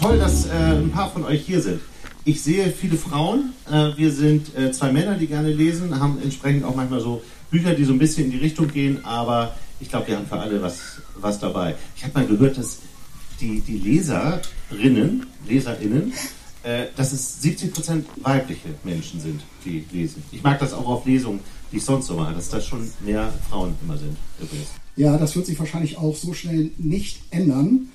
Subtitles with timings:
[0.00, 1.82] Toll, dass äh, ein paar von euch hier sind.
[2.24, 3.52] Ich sehe viele Frauen.
[3.70, 7.74] Äh, wir sind äh, zwei Männer, die gerne lesen, haben entsprechend auch manchmal so Bücher,
[7.74, 10.62] die so ein bisschen in die Richtung gehen, aber ich glaube, wir haben für alle
[10.62, 11.74] was, was dabei.
[11.96, 12.78] Ich habe mal gehört, dass
[13.42, 16.14] die, die Leserinnen, Leserinnen,
[16.62, 20.22] äh, dass es 70% weibliche Menschen sind, die lesen.
[20.32, 21.40] Ich mag das auch auf Lesungen,
[21.70, 24.68] die ich sonst so mache, dass das schon mehr Frauen immer sind übrigens.
[24.96, 27.90] Ja, das wird sich wahrscheinlich auch so schnell nicht ändern,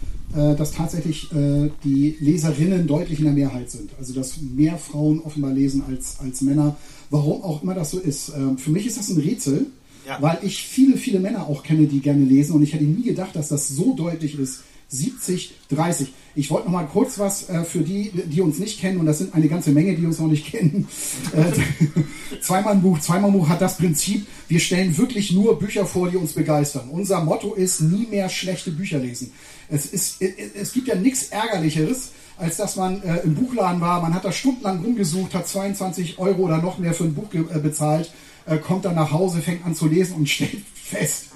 [0.55, 3.91] dass tatsächlich äh, die Leserinnen deutlich in der Mehrheit sind.
[3.97, 6.75] Also dass mehr Frauen offenbar lesen als, als Männer.
[7.09, 8.31] Warum auch immer das so ist.
[8.35, 9.67] Ähm, für mich ist das ein Rätsel,
[10.07, 10.21] ja.
[10.21, 12.53] weil ich viele, viele Männer auch kenne, die gerne lesen.
[12.53, 14.61] Und ich hätte nie gedacht, dass das so deutlich ist.
[14.89, 16.13] 70, 30.
[16.35, 19.17] Ich wollte noch mal kurz was äh, für die, die uns nicht kennen, und das
[19.17, 20.87] sind eine ganze Menge, die uns noch nicht kennen.
[21.35, 25.85] Äh, zweimal ein Buch, zweimal ein Buch hat das Prinzip, wir stellen wirklich nur Bücher
[25.85, 26.89] vor, die uns begeistern.
[26.91, 29.31] Unser Motto ist, nie mehr schlechte Bücher lesen.
[29.69, 34.13] Es, ist, es gibt ja nichts Ärgerlicheres, als dass man äh, im Buchladen war, man
[34.13, 38.11] hat da stundenlang rumgesucht, hat 22 Euro oder noch mehr für ein Buch äh, bezahlt,
[38.45, 41.27] äh, kommt dann nach Hause, fängt an zu lesen und stellt fest,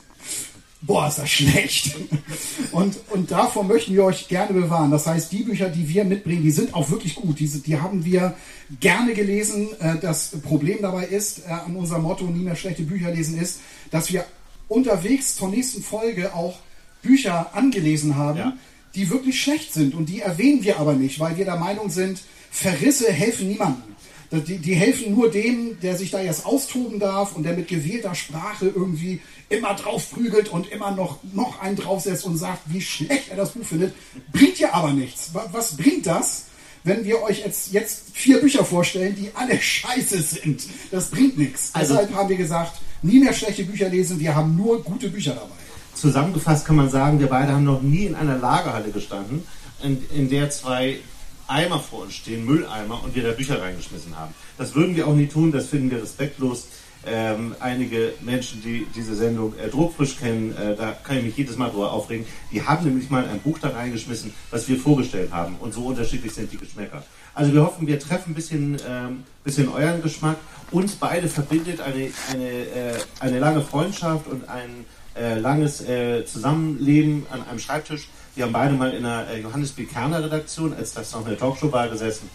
[0.82, 1.96] boah, ist das schlecht.
[2.72, 4.92] Und, und davor möchten wir euch gerne bewahren.
[4.92, 7.40] Das heißt, die Bücher, die wir mitbringen, die sind auch wirklich gut.
[7.40, 8.36] Diese, die haben wir
[8.80, 9.70] gerne gelesen.
[9.80, 13.60] Äh, das Problem dabei ist, äh, an unserem Motto, nie mehr schlechte Bücher lesen, ist,
[13.92, 14.26] dass wir
[14.68, 16.60] unterwegs zur nächsten Folge auch
[17.02, 18.54] Bücher angelesen haben, ja.
[18.96, 19.96] die wirklich schlecht sind.
[19.96, 23.84] Und die erwähnen wir aber nicht, weil wir der Meinung sind, Verrisse helfen niemandem.
[24.32, 28.14] Die, die, helfen nur dem, der sich da erst austoben darf und der mit gewählter
[28.14, 33.32] Sprache irgendwie immer drauf prügelt und immer noch, noch einen draufsetzt und sagt, wie schlecht
[33.32, 33.96] er das Buch findet.
[34.32, 35.32] Bringt ja aber nichts.
[35.34, 36.46] Was bringt das,
[36.84, 40.62] wenn wir euch jetzt, jetzt vier Bücher vorstellen, die alle scheiße sind?
[40.92, 41.72] Das bringt nichts.
[41.74, 45.34] Also, Deshalb haben wir gesagt, nie mehr schlechte Bücher lesen, wir haben nur gute Bücher
[45.34, 45.59] dabei.
[46.00, 49.44] Zusammengefasst kann man sagen, wir beide haben noch nie in einer Lagerhalle gestanden,
[49.84, 51.00] in, in der zwei
[51.46, 54.34] Eimer vor uns stehen, Mülleimer, und wir da Bücher reingeschmissen haben.
[54.58, 56.68] Das würden wir auch nie tun, das finden wir respektlos.
[57.06, 61.58] Ähm, einige Menschen, die diese Sendung äh, druckfrisch kennen, äh, da kann ich mich jedes
[61.58, 65.56] Mal drüber aufregen, die haben nämlich mal ein Buch da reingeschmissen, was wir vorgestellt haben.
[65.60, 67.04] Und so unterschiedlich sind die Geschmäcker.
[67.34, 70.38] Also wir hoffen, wir treffen ein bisschen, ähm, bisschen euren Geschmack.
[70.72, 77.26] Uns beide verbindet eine, eine, äh, eine lange Freundschaft und ein äh, langes äh, Zusammenleben
[77.32, 78.10] an einem Schreibtisch.
[78.36, 79.86] Wir haben beide mal in der äh, Johannes B.
[79.86, 82.30] Kerner Redaktion, als das noch eine Talkshow war, gesessen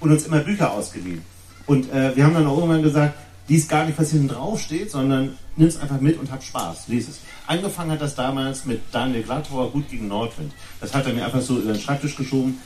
[0.00, 1.22] und uns immer Bücher ausgeliehen.
[1.66, 3.14] Und äh, wir haben dann auch irgendwann gesagt,
[3.48, 6.88] lies gar nicht, was hinten drauf steht, sondern nimm es einfach mit und hab Spaß,
[6.88, 7.20] lies es.
[7.46, 10.52] Angefangen hat das damals mit Daniel Glattauer, Gut gegen Nordwind.
[10.80, 12.58] Das hat er mir einfach so über den Schreibtisch geschoben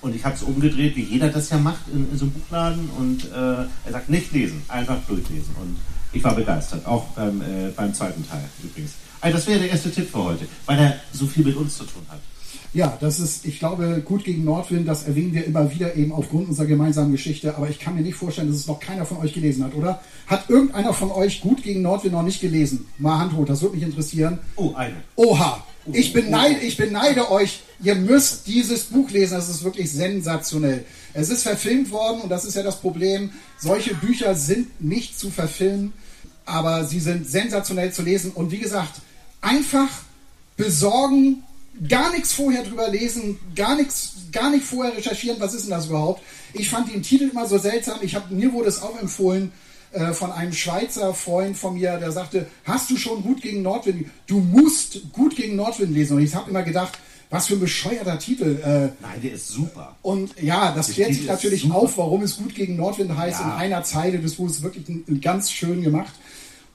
[0.00, 2.90] und ich habe es umgedreht, wie jeder das ja macht in, in so einem Buchladen
[2.98, 5.54] und äh, er sagt, nicht lesen, einfach durchlesen.
[5.60, 5.76] Und
[6.14, 8.92] ich war begeistert, auch beim, äh, beim zweiten Teil übrigens.
[9.20, 11.84] Also das wäre der erste Tipp für heute, weil er so viel mit uns zu
[11.84, 12.20] tun hat.
[12.74, 16.48] Ja, das ist, ich glaube, gut gegen Nordwind, das erwähnen wir immer wieder eben aufgrund
[16.48, 19.32] unserer gemeinsamen Geschichte, aber ich kann mir nicht vorstellen, dass es noch keiner von euch
[19.32, 20.00] gelesen hat, oder?
[20.26, 22.86] Hat irgendeiner von euch gut gegen Nordwind noch nicht gelesen?
[22.98, 24.40] Mal Hand hoch, das würde mich interessieren.
[24.56, 24.96] Oh, eine.
[25.14, 25.64] Oha!
[25.92, 30.84] Ich beneide, ich beneide euch, ihr müsst dieses Buch lesen, das ist wirklich sensationell.
[31.12, 33.30] Es ist verfilmt worden und das ist ja das Problem.
[33.58, 35.92] Solche Bücher sind nicht zu verfilmen,
[36.46, 39.00] aber sie sind sensationell zu lesen und wie gesagt,
[39.40, 39.88] einfach
[40.56, 41.42] besorgen,
[41.88, 45.86] gar nichts vorher drüber lesen, gar nichts, gar nicht vorher recherchieren, was ist denn das
[45.86, 46.22] überhaupt?
[46.52, 47.98] Ich fand den Titel immer so seltsam.
[48.02, 49.52] Ich habe mir wurde es auch empfohlen
[49.92, 54.06] äh, von einem Schweizer Freund von mir, der sagte, hast du schon gut gegen Nordwind?
[54.26, 56.16] Du musst gut gegen Nordwind lesen.
[56.16, 56.98] Und ich habe immer gedacht,
[57.30, 58.60] was für ein bescheuerter Titel.
[58.62, 59.96] Äh, Nein, der ist super.
[60.02, 63.40] Und ja, das klärt sich natürlich auf, warum es gut gegen Nordwind heißt.
[63.40, 63.46] Ja.
[63.46, 64.86] In einer Zeile des Buches wirklich
[65.20, 66.14] ganz schön gemacht.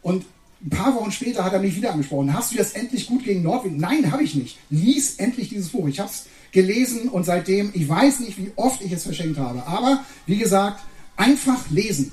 [0.02, 0.26] Und
[0.62, 2.34] ein paar Wochen später hat er mich wieder angesprochen.
[2.34, 3.80] Hast du das endlich gut gegen Nordwind?
[3.80, 4.58] Nein, habe ich nicht.
[4.70, 5.88] Lies endlich dieses Buch.
[5.88, 9.66] Ich habe es gelesen und seitdem, ich weiß nicht, wie oft ich es verschenkt habe.
[9.66, 10.82] Aber wie gesagt,
[11.16, 12.12] einfach lesen.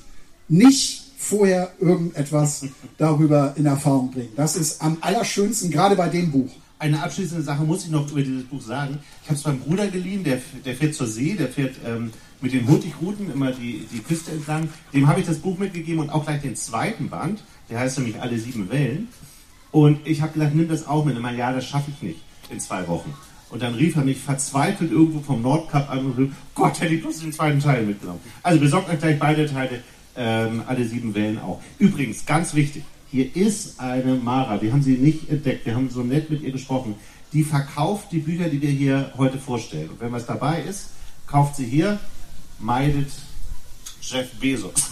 [0.48, 2.66] Nicht vorher irgendetwas
[2.98, 4.30] darüber in Erfahrung bringen.
[4.36, 6.50] Das ist am allerschönsten, gerade bei dem Buch.
[6.78, 8.98] Eine abschließende Sache muss ich noch über dieses Buch sagen.
[9.22, 12.52] Ich habe es beim Bruder geliehen, der, der fährt zur See, der fährt ähm, mit
[12.52, 14.68] den Hurtigruten immer die, die Küste entlang.
[14.92, 17.42] Dem habe ich das Buch mitgegeben und auch gleich den zweiten Band.
[17.70, 19.08] Der heißt nämlich Alle sieben Wellen.
[19.72, 21.16] Und ich habe gesagt, nimm das auch mit.
[21.16, 22.20] Und ja, das schaffe ich nicht
[22.50, 23.12] in zwei Wochen.
[23.50, 27.02] Und dann rief er mich verzweifelt irgendwo vom Nordkap an und rief, Gott, hätte ich
[27.02, 28.20] bloß den zweiten Teil mitgenommen.
[28.42, 29.82] Also besorgt euch gleich beide Teile,
[30.16, 31.60] ähm, alle sieben Wellen auch.
[31.78, 36.02] Übrigens, ganz wichtig, hier ist eine Mara, wir haben sie nicht entdeckt, wir haben so
[36.02, 36.96] nett mit ihr gesprochen.
[37.32, 39.90] Die verkauft die Bücher, die wir hier heute vorstellen.
[39.90, 40.90] Und wenn was dabei ist,
[41.26, 42.00] kauft sie hier,
[42.58, 43.10] meidet
[44.00, 44.90] Jeff Bezos.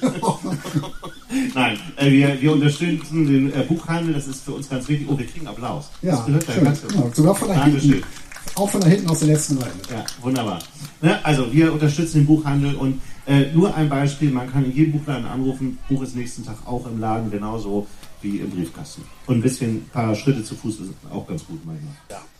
[1.54, 5.06] Nein, äh, wir, wir unterstützen den äh, Buchhandel, das ist für uns ganz wichtig.
[5.08, 5.90] Oh, wir kriegen Applaus.
[6.02, 6.64] Ja, das gehört schön.
[6.64, 7.90] ganz Genau, sogar von da Dankeschön.
[7.92, 8.06] hinten.
[8.54, 9.70] Auch von da hinten aus der letzten Reihe.
[9.90, 10.58] Ja, wunderbar.
[11.00, 14.92] Ne, also wir unterstützen den Buchhandel und äh, nur ein Beispiel, man kann in jedem
[14.92, 17.86] Buchladen anrufen, Buch ist nächsten Tag auch im Laden, genauso
[18.22, 19.02] wie im Briefkasten.
[19.26, 21.92] Und ein bisschen ein paar Schritte zu Fuß ist auch ganz gut manchmal.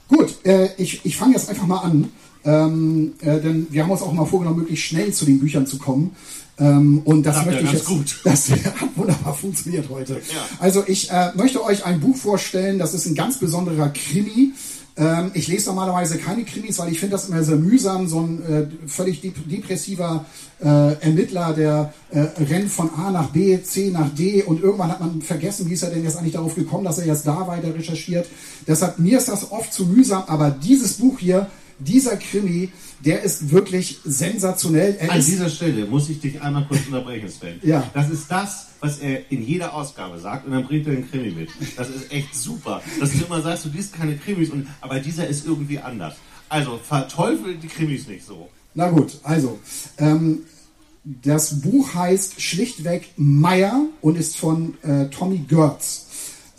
[0.08, 2.08] Gut, äh, ich, ich fange jetzt einfach mal an,
[2.44, 5.78] ähm, äh, denn wir haben uns auch mal vorgenommen, möglichst schnell zu den Büchern zu
[5.78, 6.16] kommen.
[6.58, 7.86] Ähm, und das Klappt möchte ja ich jetzt.
[7.86, 8.20] gut.
[8.24, 10.14] Das hat wunderbar funktioniert heute.
[10.14, 10.46] Ja.
[10.58, 14.52] Also ich äh, möchte euch ein Buch vorstellen, das ist ein ganz besonderer Krimi.
[14.96, 18.06] Ähm, ich lese normalerweise keine Krimis, weil ich finde das immer sehr mühsam.
[18.08, 20.26] So ein äh, völlig dep depressiver
[20.60, 25.00] äh, Ermittler, der äh, rennt von A nach B, C nach D und irgendwann hat
[25.00, 27.74] man vergessen, wie ist er denn jetzt eigentlich darauf gekommen, dass er jetzt da weiter
[27.74, 28.26] recherchiert.
[28.66, 31.46] Deshalb, mir ist das oft zu mühsam, aber dieses Buch hier,
[31.78, 32.70] dieser Krimi,
[33.04, 34.96] der ist wirklich sensationell.
[34.98, 37.58] Er An dieser Stelle muss ich dich einmal kurz unterbrechen, Sven.
[37.62, 37.88] Ja.
[37.94, 41.30] Das ist das, was er in jeder Ausgabe sagt und dann bringt er den Krimi
[41.30, 41.50] mit.
[41.76, 42.82] Das ist echt super.
[42.98, 46.14] Dass du immer sagst, du liest keine Krimis, und, aber dieser ist irgendwie anders.
[46.48, 48.48] Also verteufel die Krimis nicht so.
[48.74, 49.58] Na gut, also,
[49.98, 50.40] ähm,
[51.04, 56.06] das Buch heißt schlichtweg Meier und ist von äh, Tommy Görz.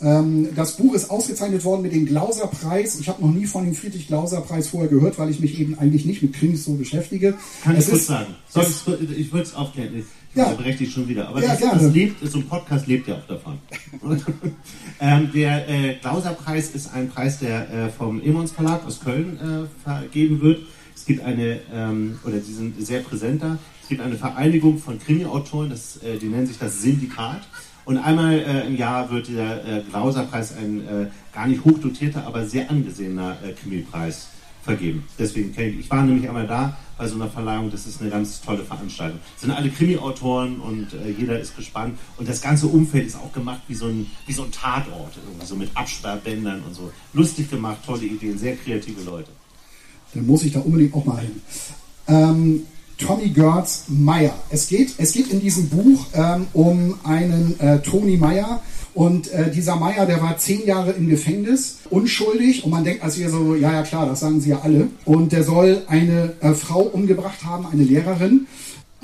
[0.02, 2.98] Ähm, das Buch ist ausgezeichnet worden mit dem Glauser-Preis.
[2.98, 6.22] Ich habe noch nie von dem Friedrich-Glauser-Preis vorher gehört, weil ich mich eben eigentlich nicht
[6.22, 7.34] mit Krimis so beschäftige.
[7.62, 8.34] Kann Es ich kurz ist- sagen?
[8.48, 8.66] Soll
[9.00, 9.96] ich ich würde es aufklären.
[9.98, 10.04] Ich
[10.34, 10.46] Ja.
[10.46, 11.28] unterbreche dich schon wieder.
[11.28, 13.58] Aber Ja, das, das lebt, so ein Podcast lebt ja auch davon.
[15.00, 19.82] ähm, der äh, Glauser-Preis ist ein Preis, der äh, vom Emons Verlag aus Köln äh,
[19.84, 20.60] vergeben wird.
[20.94, 24.98] Es gibt eine, ähm, oder die sind sehr präsent da, es gibt eine Vereinigung von
[24.98, 27.42] Krimi-Autoren, das, äh, die nennen sich das Syndikat.
[27.84, 32.46] Und einmal äh, im Jahr wird der äh, Glauser-Preis ein äh, gar nicht hochdotierter, aber
[32.46, 34.28] sehr angesehener äh, Krimi-Preis
[34.62, 35.04] vergeben.
[35.18, 38.10] Deswegen kenne ich, ich war nämlich einmal da bei so einer Verleihung, das ist eine
[38.10, 39.18] ganz tolle Veranstaltung.
[39.34, 43.32] Es sind alle Krimi-Autoren und äh, jeder ist gespannt und das ganze Umfeld ist auch
[43.32, 46.92] gemacht wie so ein, wie so ein Tatort, irgendwie so mit Absperrbändern und so.
[47.12, 49.30] Lustig gemacht, tolle Ideen, sehr kreative Leute.
[50.14, 51.40] Dann muss ich da unbedingt auch mal hin.
[52.06, 52.66] Ähm,
[53.02, 54.34] Tommy Görz Meyer.
[54.50, 58.62] Es geht, es geht in diesem Buch ähm, um einen äh, Tony Meyer.
[58.94, 62.64] Und äh, dieser Meyer, der war zehn Jahre im Gefängnis, unschuldig.
[62.64, 64.88] Und man denkt also hier so, ja, ja, klar, das sagen sie ja alle.
[65.04, 68.46] Und der soll eine äh, Frau umgebracht haben, eine Lehrerin.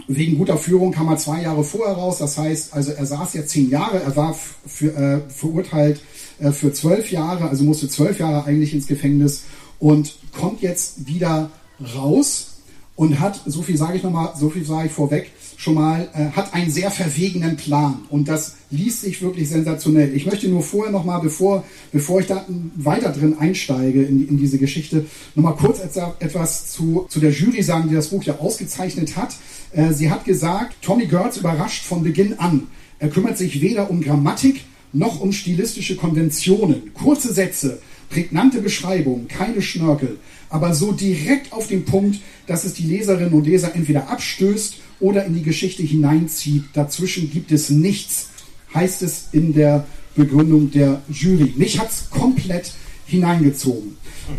[0.07, 2.19] Wegen guter Führung kam er zwei Jahre vorher raus.
[2.19, 4.35] Das heißt, also er saß ja zehn Jahre, er war
[4.67, 6.01] für, äh, verurteilt
[6.39, 9.45] äh, für zwölf Jahre, also musste zwölf Jahre eigentlich ins Gefängnis
[9.81, 11.51] und kommt jetzt wieder
[11.97, 12.58] raus
[12.99, 16.31] und hat, so viel sage ich nochmal, so viel sage ich vorweg, schon mal, äh,
[16.37, 18.01] hat einen sehr verwegenen Plan.
[18.11, 20.17] Und das liest sich wirklich sensationell.
[20.17, 21.63] Ich möchte nur vorher nochmal, bevor,
[21.93, 25.07] bevor ich da weiter drin einsteige in, in diese Geschichte,
[25.37, 25.79] nochmal kurz
[26.19, 29.37] etwas zu, zu der Jury sagen, die das Buch ja ausgezeichnet hat.
[29.71, 32.67] Äh, sie hat gesagt, Tommy Görz überrascht von Beginn an.
[32.99, 36.93] Er kümmert sich weder um Grammatik noch um stilistische Konventionen.
[36.95, 37.81] Kurze Sätze,
[38.11, 40.19] prägnante Beschreibungen, keine Schnörkel,
[40.51, 45.25] aber so direkt auf den Punkt, dass es die Leserinnen und Leser entweder abstößt oder
[45.25, 46.65] in die Geschichte hineinzieht.
[46.73, 48.29] Dazwischen gibt es nichts,
[48.75, 49.87] heißt es in der
[50.17, 51.53] Begründung der Jury.
[51.57, 52.73] Mich hat es komplett
[53.07, 53.97] hineingezogen.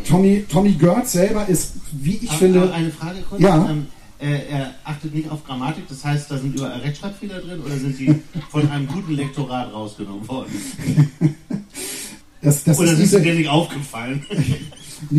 [0.07, 3.41] Tommy, Tommy Görz selber ist, wie ich Aber- finde, aber eine Frage kurz.
[3.41, 3.69] Ja.
[3.69, 3.87] Ähm,
[4.19, 7.97] äh, er achtet nicht auf Grammatik, das heißt, da sind überall Rechtschreibfehler drin oder sind
[7.97, 8.13] die
[8.51, 10.51] von einem guten Lektorat rausgenommen worden?
[12.41, 14.25] das, das Oder ist sind diese, sie dir nicht aufgefallen?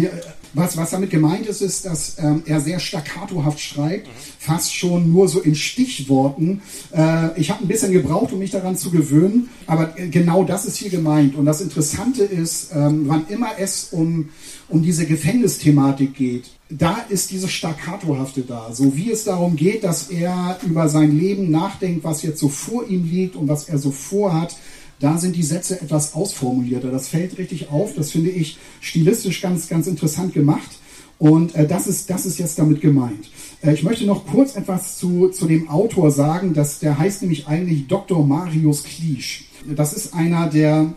[0.52, 5.28] Was, was damit gemeint ist, ist, dass ähm, er sehr staccatohaft schreibt, fast schon nur
[5.28, 6.62] so in Stichworten.
[6.92, 10.64] Äh, ich habe ein bisschen gebraucht, um mich daran zu gewöhnen, aber äh, genau das
[10.64, 11.36] ist hier gemeint.
[11.36, 14.30] Und das Interessante ist, ähm, wann immer es um,
[14.68, 18.72] um diese Gefängnisthematik geht, da ist diese Staccatohafte da.
[18.72, 22.86] So wie es darum geht, dass er über sein Leben nachdenkt, was jetzt so vor
[22.86, 24.56] ihm liegt und was er so vorhat,
[25.00, 26.90] da sind die Sätze etwas ausformulierter.
[26.90, 27.94] Das fällt richtig auf.
[27.94, 30.78] Das finde ich stilistisch ganz, ganz interessant gemacht.
[31.18, 33.30] Und äh, das, ist, das ist jetzt damit gemeint.
[33.62, 36.54] Äh, ich möchte noch kurz etwas zu, zu dem Autor sagen.
[36.54, 38.24] Dass, der heißt nämlich eigentlich Dr.
[38.26, 39.46] Marius Kliesch.
[39.66, 40.94] Das ist einer der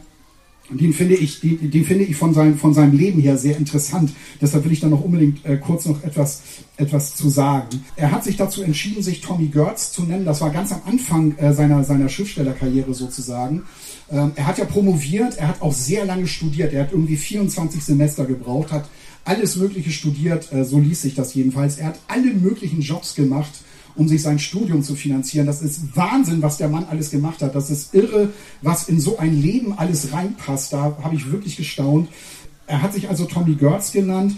[0.69, 4.11] den finde ich, den, den finde ich von seinem, von seinem Leben her sehr interessant.
[4.41, 6.41] Deshalb will ich da noch unbedingt äh, kurz noch etwas,
[6.77, 7.83] etwas zu sagen.
[7.95, 10.25] Er hat sich dazu entschieden, sich Tommy Gertz zu nennen.
[10.25, 13.63] Das war ganz am Anfang äh, seiner, seiner Schriftstellerkarriere sozusagen.
[14.13, 16.71] Ähm, er hat ja promoviert, er hat auch sehr lange studiert.
[16.71, 18.87] Er hat irgendwie 24 Semester gebraucht, hat
[19.25, 21.77] alles Mögliche studiert, äh, so ließ sich das jedenfalls.
[21.77, 23.51] Er hat alle möglichen Jobs gemacht
[23.95, 25.45] um sich sein Studium zu finanzieren.
[25.45, 27.55] Das ist Wahnsinn, was der Mann alles gemacht hat.
[27.55, 28.29] Das ist irre,
[28.61, 30.73] was in so ein Leben alles reinpasst.
[30.73, 32.09] Da habe ich wirklich gestaunt.
[32.65, 34.37] Er hat sich also Tommy Gertz genannt,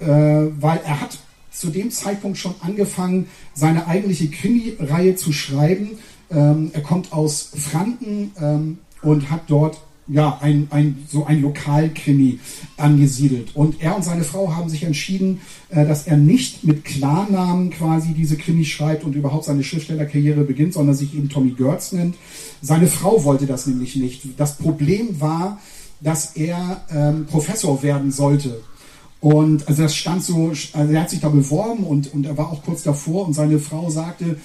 [0.00, 1.18] äh, weil er hat
[1.50, 5.90] zu dem Zeitpunkt schon angefangen, seine eigentliche Krimi-Reihe zu schreiben.
[6.30, 12.38] Ähm, er kommt aus Franken ähm, und hat dort ja, ein, ein, so ein Lokalkrimi
[12.76, 13.54] angesiedelt.
[13.54, 18.12] Und er und seine Frau haben sich entschieden, äh, dass er nicht mit Klarnamen quasi
[18.12, 22.16] diese Krimis schreibt und überhaupt seine Schriftstellerkarriere beginnt, sondern sich eben Tommy Gertz nennt.
[22.62, 24.22] Seine Frau wollte das nämlich nicht.
[24.36, 25.60] Das Problem war,
[26.00, 28.60] dass er ähm, Professor werden sollte.
[29.20, 32.52] Und also das stand so, also er hat sich da beworben und, und er war
[32.52, 34.36] auch kurz davor und seine Frau sagte,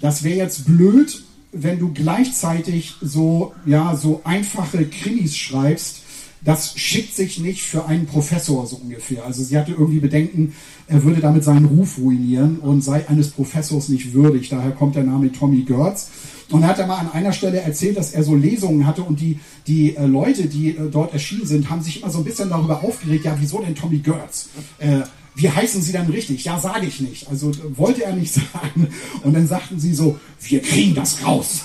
[0.00, 1.22] das wäre jetzt blöd,
[1.52, 6.02] wenn du gleichzeitig so, ja, so einfache Krimis schreibst,
[6.44, 9.24] das schickt sich nicht für einen Professor so ungefähr.
[9.24, 10.54] Also sie hatte irgendwie Bedenken,
[10.88, 14.48] er würde damit seinen Ruf ruinieren und sei eines Professors nicht würdig.
[14.48, 16.10] Daher kommt der Name Tommy Gertz.
[16.50, 19.20] Und er hat er mal an einer Stelle erzählt, dass er so Lesungen hatte und
[19.20, 22.50] die, die äh, Leute, die äh, dort erschienen sind, haben sich immer so ein bisschen
[22.50, 24.50] darüber aufgeregt, ja, wieso denn Tommy Gertz?
[24.78, 25.00] Äh,
[25.34, 26.44] wie heißen Sie dann richtig?
[26.44, 27.28] Ja, sage ich nicht.
[27.28, 28.88] Also wollte er nicht sagen.
[29.22, 31.62] Und dann sagten sie so, wir kriegen das raus.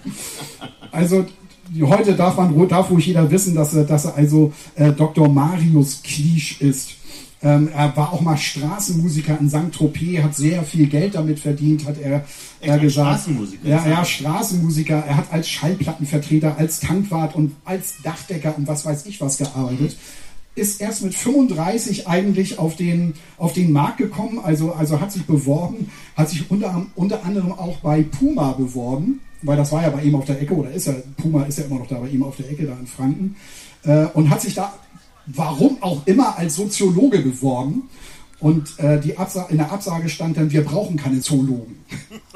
[0.92, 1.26] also
[1.82, 5.28] heute darf man, darf ruhig jeder wissen, dass er, dass er also äh, Dr.
[5.28, 6.90] Marius Kliesch ist.
[7.42, 9.72] Ähm, er war auch mal Straßenmusiker in St.
[9.72, 12.24] Tropez, hat sehr viel Geld damit verdient, hat er,
[12.60, 13.20] er gesagt.
[13.20, 13.68] Straßenmusiker?
[13.68, 15.04] Ja, ja, Straßenmusiker.
[15.06, 19.96] Er hat als Schallplattenvertreter, als Tankwart und als Dachdecker und was weiß ich was gearbeitet
[20.56, 25.26] ist erst mit 35 eigentlich auf den, auf den Markt gekommen, also, also hat sich
[25.26, 30.02] beworben, hat sich unter, unter anderem auch bei Puma beworben, weil das war ja bei
[30.02, 32.22] ihm auf der Ecke, oder ist er, Puma ist ja immer noch da bei ihm
[32.22, 33.36] auf der Ecke, da in Franken,
[33.84, 34.72] äh, und hat sich da,
[35.26, 37.88] warum auch immer, als Soziologe beworben.
[38.38, 39.14] Und äh, die
[39.48, 41.84] in der Absage stand dann, wir brauchen keine Zoologen.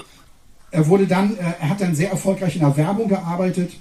[0.71, 3.73] er wurde dann, äh, er hat dann sehr erfolgreich in der Werbung gearbeitet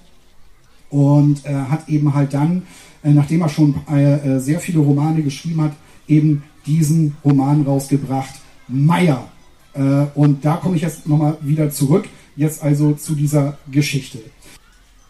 [0.89, 2.63] und äh, hat eben halt dann
[3.03, 5.73] nachdem er schon äh, äh, sehr viele Romane geschrieben hat,
[6.07, 8.33] eben diesen Roman rausgebracht,
[8.67, 9.27] Meier.
[10.13, 14.19] und da komme ich jetzt nochmal wieder zurück, jetzt also zu dieser Geschichte.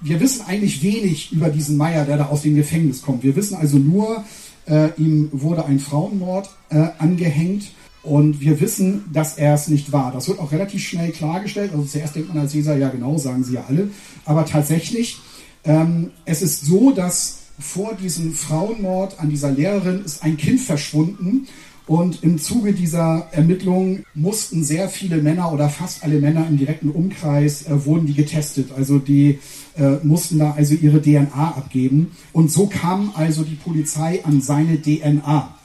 [0.01, 3.23] Wir wissen eigentlich wenig über diesen Meier, der da aus dem Gefängnis kommt.
[3.23, 4.23] Wir wissen also nur,
[4.65, 10.11] äh, ihm wurde ein Frauenmord äh, angehängt und wir wissen, dass er es nicht war.
[10.13, 11.71] Das wird auch relativ schnell klargestellt.
[11.73, 13.89] Also zuerst denkt man als Leser, ja genau, sagen sie ja alle.
[14.23, 15.19] Aber tatsächlich,
[15.65, 21.47] ähm, es ist so, dass vor diesem Frauenmord an dieser Lehrerin ist ein Kind verschwunden.
[21.85, 26.91] Und im Zuge dieser Ermittlungen mussten sehr viele Männer oder fast alle Männer im direkten
[26.91, 28.71] Umkreis äh, wurden die getestet.
[28.77, 29.39] Also die
[29.75, 32.11] äh, mussten da also ihre DNA abgeben.
[32.31, 35.55] Und so kam also die Polizei an seine DNA.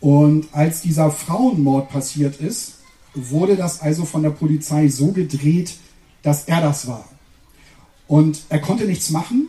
[0.00, 2.74] Und als dieser Frauenmord passiert ist,
[3.14, 5.74] wurde das also von der Polizei so gedreht,
[6.22, 7.04] dass er das war.
[8.06, 9.48] Und er konnte nichts machen.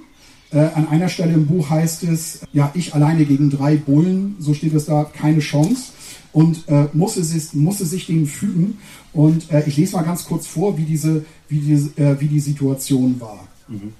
[0.51, 4.53] Äh, an einer Stelle im Buch heißt es, ja, ich alleine gegen drei Bullen, so
[4.53, 5.91] steht es da, keine Chance
[6.33, 8.79] und äh, musste, sich, musste sich dem fügen.
[9.13, 12.39] Und äh, ich lese mal ganz kurz vor, wie, diese, wie, diese, äh, wie die
[12.39, 13.47] Situation war.
[13.67, 13.93] Mhm.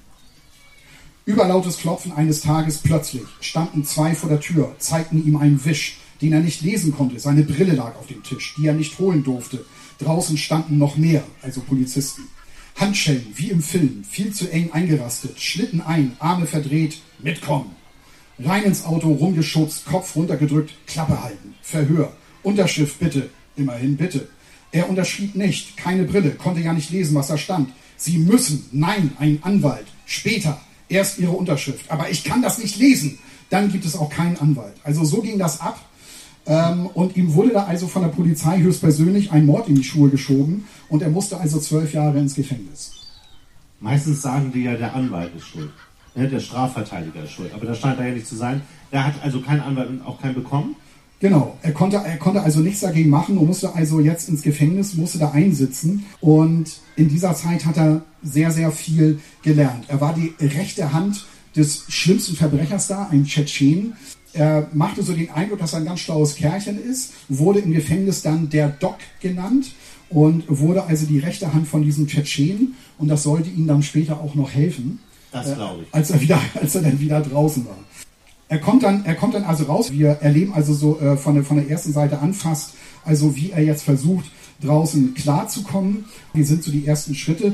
[1.25, 6.33] Überlautes Klopfen eines Tages plötzlich standen zwei vor der Tür, zeigten ihm einen Wisch, den
[6.33, 7.19] er nicht lesen konnte.
[7.19, 9.63] Seine Brille lag auf dem Tisch, die er nicht holen durfte.
[9.99, 12.23] Draußen standen noch mehr, also Polizisten.
[12.75, 17.75] Handschellen, wie im Film, viel zu eng eingerastet, Schlitten ein, Arme verdreht, mitkommen.
[18.39, 24.29] Rein ins Auto, rumgeschubst, Kopf runtergedrückt, Klappe halten, Verhör, Unterschrift bitte, immerhin bitte.
[24.71, 27.69] Er unterschrieb nicht, keine Brille, konnte ja nicht lesen, was da stand.
[27.97, 31.89] Sie müssen, nein, ein Anwalt, später, erst Ihre Unterschrift.
[31.91, 34.75] Aber ich kann das nicht lesen, dann gibt es auch keinen Anwalt.
[34.83, 35.88] Also so ging das ab.
[36.49, 40.09] Ähm, und ihm wurde da also von der Polizei höchstpersönlich ein Mord in die Schuhe
[40.09, 42.91] geschoben und er musste also zwölf Jahre ins Gefängnis.
[43.79, 45.71] Meistens sagen die ja, der Anwalt ist schuld.
[46.15, 47.53] Ne, der Strafverteidiger ist schuld.
[47.53, 48.61] Aber das scheint da ja nicht zu sein.
[48.89, 50.75] Er hat also keinen Anwalt und auch keinen bekommen.
[51.19, 54.95] Genau, er konnte, er konnte also nichts dagegen machen und musste also jetzt ins Gefängnis,
[54.95, 56.05] musste da einsitzen.
[56.19, 59.85] Und in dieser Zeit hat er sehr, sehr viel gelernt.
[59.87, 63.93] Er war die rechte Hand des schlimmsten Verbrechers da, ein Tschetschen,
[64.33, 68.21] er machte so den Eindruck, dass er ein ganz schlaues Kerlchen ist, wurde im Gefängnis
[68.21, 69.71] dann der Doc genannt
[70.09, 74.19] und wurde also die rechte Hand von diesem Tschetschenen und das sollte ihm dann später
[74.21, 74.99] auch noch helfen.
[75.31, 75.89] Das glaube ich.
[75.89, 77.77] Äh, als, er wieder, als er dann wieder draußen war.
[78.47, 79.91] Er kommt dann, er kommt dann also raus.
[79.91, 82.73] Wir erleben also so äh, von, der, von der ersten Seite an fast,
[83.05, 84.25] also wie er jetzt versucht,
[84.61, 86.05] draußen klarzukommen.
[86.33, 87.53] Wie sind so die ersten Schritte?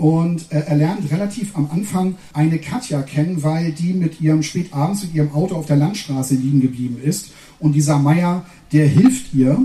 [0.00, 5.02] Und äh, er lernt relativ am Anfang eine Katja kennen, weil die mit ihrem spätabends
[5.02, 7.32] mit ihrem Auto auf der Landstraße liegen geblieben ist.
[7.58, 9.58] Und dieser Meier, der hilft ihr.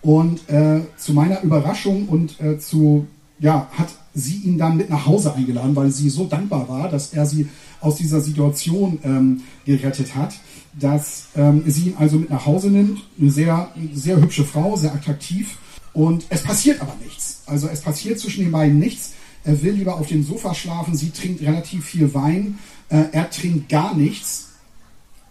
[0.00, 3.06] Und äh, zu meiner Überraschung und äh, zu,
[3.38, 7.12] ja, hat sie ihn dann mit nach Hause eingeladen, weil sie so dankbar war, dass
[7.12, 7.50] er sie
[7.82, 10.36] aus dieser Situation ähm, gerettet hat,
[10.80, 13.00] dass ähm, sie ihn also mit nach Hause nimmt.
[13.20, 15.58] Eine sehr, sehr hübsche Frau, sehr attraktiv.
[15.92, 17.42] Und es passiert aber nichts.
[17.46, 19.12] Also es passiert zwischen den beiden nichts.
[19.44, 22.58] Er will lieber auf dem Sofa schlafen, sie trinkt relativ viel Wein,
[22.88, 24.50] äh, er trinkt gar nichts.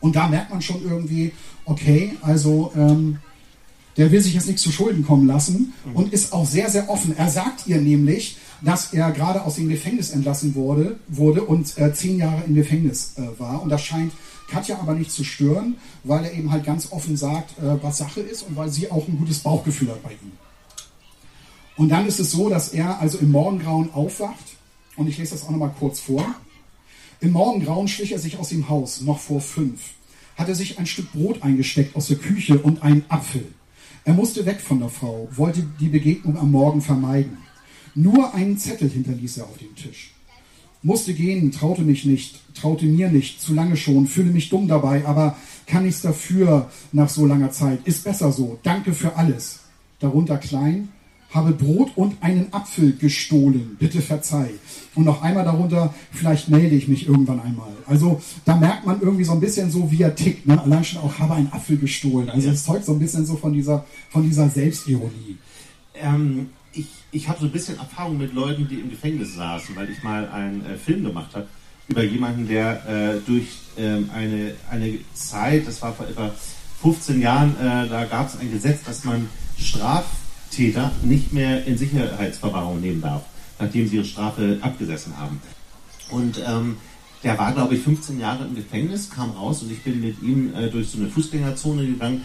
[0.02, 1.32] Und da merkt man schon irgendwie,
[1.66, 3.20] okay, also ähm,
[3.98, 7.16] der will sich jetzt nichts zu Schulden kommen lassen und ist auch sehr, sehr offen.
[7.18, 11.94] Er sagt ihr nämlich, dass er gerade aus dem Gefängnis entlassen wurde, wurde und äh,
[11.94, 13.62] zehn Jahre im Gefängnis äh, war.
[13.62, 14.14] Und das scheint
[14.50, 18.22] Katja aber nicht zu stören, weil er eben halt ganz offen sagt, äh, was Sache
[18.22, 20.32] ist und weil sie auch ein gutes Bauchgefühl hat bei ihm.
[21.82, 24.56] Und dann ist es so, dass er also im Morgengrauen aufwacht.
[24.98, 26.24] Und ich lese das auch nochmal kurz vor.
[27.22, 29.82] Im Morgengrauen schlich er sich aus dem Haus, noch vor fünf.
[30.38, 33.48] Hat er sich ein Stück Brot eingesteckt aus der Küche und einen Apfel.
[34.06, 37.40] Er musste weg von der Frau, wollte die Begegnung am Morgen vermeiden.
[37.96, 40.14] Nur einen Zettel hinterließ er auf dem Tisch.
[40.84, 45.04] Musste gehen, traute mich nicht, traute mir nicht, zu lange schon, fühle mich dumm dabei,
[45.08, 45.36] aber
[45.66, 47.80] kann nichts dafür nach so langer Zeit.
[47.86, 48.60] Ist besser so.
[48.62, 49.62] Danke für alles.
[50.00, 50.90] Darunter klein,
[51.32, 53.78] habe Brot und einen Apfel gestohlen.
[53.80, 54.50] Bitte verzeih.
[54.96, 57.72] Und noch einmal darunter, vielleicht melde ich mich irgendwann einmal.
[57.88, 60.46] Also da merkt man irgendwie so ein bisschen so, wie er tickt.
[60.46, 60.62] Ne?
[60.62, 62.30] Allein schon auch, habe einen Apfel gestohlen.
[62.30, 65.38] Also es zeugt so ein bisschen so von dieser, von dieser Selbstironie.
[65.96, 69.90] Ähm, ich ich habe so ein bisschen Erfahrung mit Leuten, die im Gefängnis saßen, weil
[69.90, 71.48] ich mal einen äh, Film gemacht habe
[71.88, 73.48] über jemanden, der äh, durch
[73.78, 76.32] ähm, eine, eine Zeit, das war vor etwa
[76.82, 79.28] 15 Jahren, äh, da gab es ein Gesetz, dass man
[80.52, 83.24] Straftäter nicht mehr in Sicherheitsverwahrung nehmen darf,
[83.60, 85.42] nachdem sie ihre Strafe abgesessen haben.
[86.10, 86.78] Und ähm,
[87.24, 90.54] der war, glaube ich, 15 Jahre im Gefängnis, kam raus und ich bin mit ihm
[90.54, 92.24] äh, durch so eine Fußgängerzone gegangen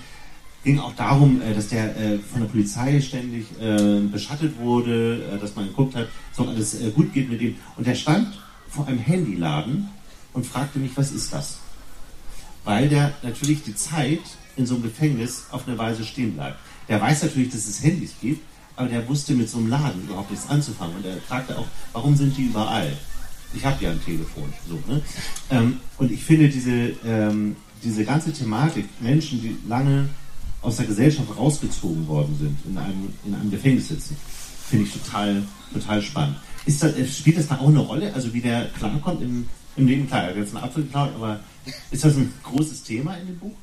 [0.66, 5.54] ging auch darum, äh, dass der äh, von der Polizei ständig äh, beschattet wurde, dass
[5.54, 7.54] man geguckt hat, ob alles gut geht mit ihm.
[7.76, 8.36] Und der stand
[8.68, 9.88] vor einem Handyladen
[10.32, 11.58] und fragte mich, was ist das?
[12.64, 14.22] Weil der natürlich die Zeit
[14.56, 16.58] in so einem Gefängnis auf eine Weise stehen bleibt.
[16.88, 18.42] Der weiß natürlich, dass es Handys gibt,
[18.76, 20.96] aber der wusste mit so einem Laden überhaupt nichts anzufangen.
[20.96, 22.92] Und er fragte auch, warum sind die überall?
[23.54, 24.52] Ich habe ja ein Telefon.
[24.68, 25.00] So, ne?
[25.50, 30.08] Ähm, und ich finde diese, ähm, diese ganze Thematik, Menschen, die lange
[30.62, 34.16] aus der Gesellschaft rausgezogen worden sind, in einem, in einem Gefängnis sitzen.
[34.68, 36.36] Finde ich total, total spannend.
[36.66, 38.12] Ist das, äh, spielt das da auch eine Rolle?
[38.12, 40.06] Also wie der klarkommt im, im Leben?
[40.06, 41.40] Klar, er hat jetzt einen Apfel geklaut, aber
[41.90, 43.54] ist das ein großes Thema in dem Buch?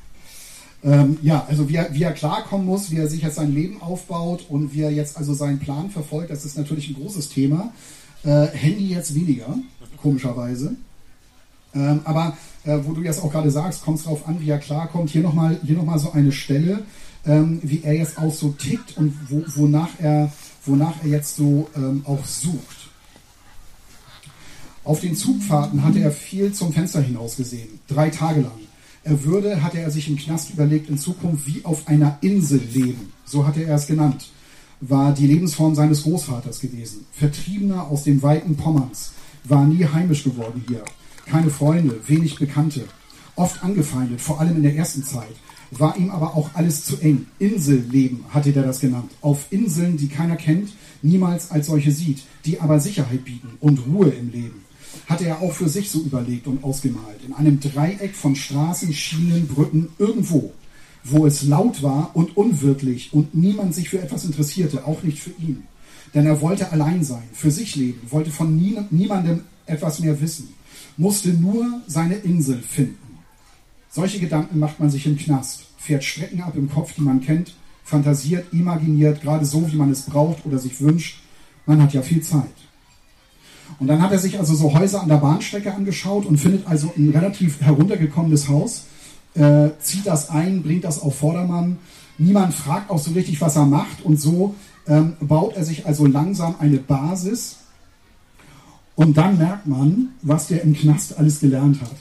[0.84, 3.82] Ähm, ja, also wie er, wie er klarkommen muss, wie er sich jetzt sein Leben
[3.82, 7.72] aufbaut und wie er jetzt also seinen Plan verfolgt, das ist natürlich ein großes Thema.
[8.24, 9.58] Äh, Handy jetzt weniger,
[10.02, 10.76] komischerweise.
[11.74, 14.60] Ähm, aber äh, wo du jetzt auch gerade sagst, kommt es darauf an, wie er
[14.60, 15.10] klarkommt.
[15.10, 16.84] Hier nochmal noch so eine Stelle,
[17.26, 20.32] ähm, wie er jetzt auch so tickt und wo, wonach, er,
[20.66, 22.90] wonach er jetzt so ähm, auch sucht.
[24.84, 28.52] Auf den Zugfahrten hatte er viel zum Fenster hinaus gesehen, drei Tage lang.
[29.04, 33.12] Er würde, hatte er sich im Knast überlegt, in Zukunft wie auf einer Insel leben.
[33.26, 34.30] So hatte er es genannt.
[34.80, 37.06] War die Lebensform seines Großvaters gewesen.
[37.12, 39.14] Vertriebener aus dem weiten Pommerns.
[39.44, 40.84] War nie heimisch geworden hier
[41.26, 42.86] keine Freunde, wenig Bekannte,
[43.36, 45.36] oft angefeindet, vor allem in der ersten Zeit.
[45.72, 47.26] War ihm aber auch alles zu eng.
[47.40, 49.12] Inselleben hatte der das genannt.
[49.22, 54.10] Auf Inseln, die keiner kennt, niemals als solche sieht, die aber Sicherheit bieten und Ruhe
[54.10, 54.66] im Leben.
[55.08, 57.20] Hatte er auch für sich so überlegt und ausgemalt.
[57.26, 60.54] In einem Dreieck von Straßen, Schienen, Brücken, irgendwo,
[61.04, 65.32] wo es laut war und unwirklich und niemand sich für etwas interessierte, auch nicht für
[65.40, 65.64] ihn.
[66.14, 70.54] Denn er wollte allein sein, für sich leben, wollte von nie, niemandem etwas mehr wissen
[70.98, 72.98] musste nur seine Insel finden.
[73.90, 77.56] Solche Gedanken macht man sich im Knast, fährt Strecken ab im Kopf, die man kennt,
[77.84, 81.22] fantasiert, imaginiert, gerade so, wie man es braucht oder sich wünscht.
[81.66, 82.44] Man hat ja viel Zeit.
[83.80, 86.94] Und dann hat er sich also so Häuser an der Bahnstrecke angeschaut und findet also
[86.96, 88.86] ein relativ heruntergekommenes Haus,
[89.36, 91.78] äh, zieht das ein, bringt das auf Vordermann.
[92.18, 94.04] Niemand fragt auch so richtig, was er macht.
[94.04, 94.56] Und so
[94.88, 97.58] ähm, baut er sich also langsam eine Basis,
[98.96, 101.92] und dann merkt man, was der im Knast alles gelernt hat.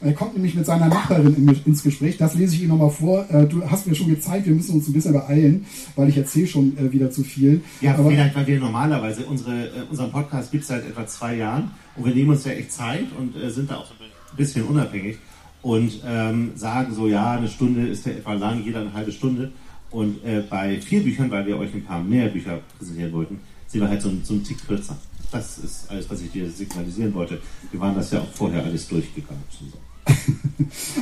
[0.00, 2.16] Er kommt nämlich mit seiner Nachbarin in, ins Gespräch.
[2.18, 3.26] Das lese ich Ihnen nochmal vor.
[3.30, 6.46] Äh, du hast mir schon gezeigt, wir müssen uns ein bisschen beeilen, weil ich erzähle
[6.46, 7.62] schon äh, wieder zu viel.
[7.80, 11.36] Ja, Aber vielleicht, weil wir normalerweise, unsere, äh, unseren Podcast gibt es seit etwa zwei
[11.36, 15.18] Jahren und wir nehmen uns ja echt Zeit und sind da auch ein bisschen unabhängig
[15.62, 19.50] und ähm, sagen so, ja, eine Stunde ist ja etwa lang, jeder eine halbe Stunde.
[19.90, 23.80] Und äh, bei vier Büchern, weil wir euch ein paar mehr Bücher präsentieren wollten, sind
[23.80, 24.96] wir halt so, so einen Tick kürzer.
[25.32, 27.40] Das ist alles, was ich dir signalisieren wollte.
[27.70, 29.42] Wir waren das ja auch vorher alles durchgegangen.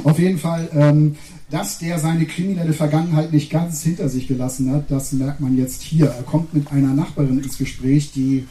[0.04, 1.16] Auf jeden Fall, ähm,
[1.50, 5.82] dass der seine kriminelle Vergangenheit nicht ganz hinter sich gelassen hat, das merkt man jetzt
[5.82, 6.06] hier.
[6.06, 8.46] Er kommt mit einer Nachbarin ins Gespräch, die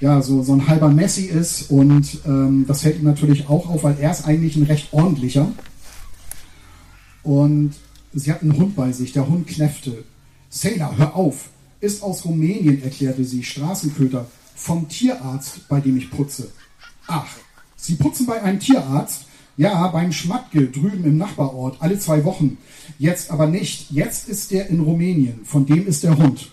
[0.00, 3.84] ja so, so ein halber Messi ist und ähm, das fällt ihm natürlich auch auf,
[3.84, 5.52] weil er ist eigentlich ein recht ordentlicher.
[7.22, 7.74] Und
[8.12, 10.04] sie hat einen Hund bei sich, der Hund knäffte.
[10.50, 11.50] Sailor, hör auf!
[11.80, 16.48] Ist aus Rumänien, erklärte sie, Straßenköter, vom Tierarzt, bei dem ich putze.
[17.06, 17.26] Ach,
[17.82, 19.24] Sie putzen bei einem Tierarzt?
[19.56, 22.58] Ja, beim Schmatke drüben im Nachbarort, alle zwei Wochen.
[22.98, 23.90] Jetzt aber nicht.
[23.90, 25.44] Jetzt ist der in Rumänien.
[25.44, 26.50] Von dem ist der Hund.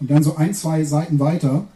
[0.00, 1.66] Und dann so ein, zwei Seiten weiter.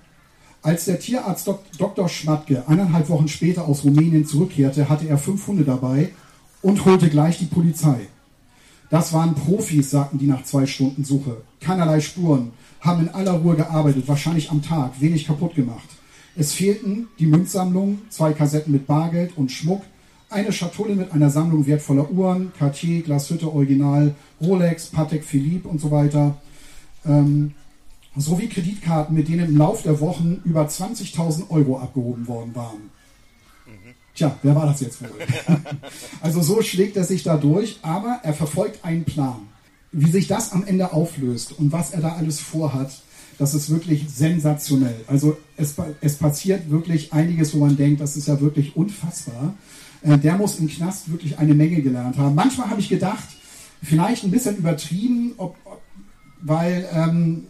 [0.62, 2.08] Als der Tierarzt Dok Dr.
[2.08, 6.10] Schmatke eineinhalb Wochen später aus Rumänien zurückkehrte, hatte er fünf Hunde dabei
[6.62, 8.08] und holte gleich die Polizei.
[8.90, 11.42] Das waren Profis, sagten die nach zwei Stunden Suche.
[11.60, 15.88] Keinerlei Spuren, haben in aller Ruhe gearbeitet, wahrscheinlich am Tag, wenig kaputt gemacht.
[16.36, 19.82] Es fehlten die Münzsammlung, zwei Kassetten mit Bargeld und Schmuck,
[20.30, 25.90] eine Schatulle mit einer Sammlung wertvoller Uhren, Cartier, Glashütte Original, Rolex, Patek Philippe und so
[25.90, 26.36] weiter.
[27.04, 27.54] Ähm,
[28.16, 32.90] sowie Kreditkarten, mit denen im Lauf der Wochen über 20.000 Euro abgehoben worden waren.
[34.14, 35.10] Tja, wer war das jetzt wohl?
[36.22, 39.46] also so schlägt er sich da durch, aber er verfolgt einen Plan.
[39.92, 42.90] Wie sich das am Ende auflöst und was er da alles vorhat,
[43.38, 45.04] das ist wirklich sensationell.
[45.06, 49.54] Also es, es passiert wirklich einiges, wo man denkt, das ist ja wirklich unfassbar.
[50.06, 52.34] Äh, der muss im Knast wirklich eine Menge gelernt haben.
[52.34, 53.28] Manchmal habe ich gedacht,
[53.82, 55.82] vielleicht ein bisschen übertrieben, ob, ob,
[56.42, 57.44] weil ähm,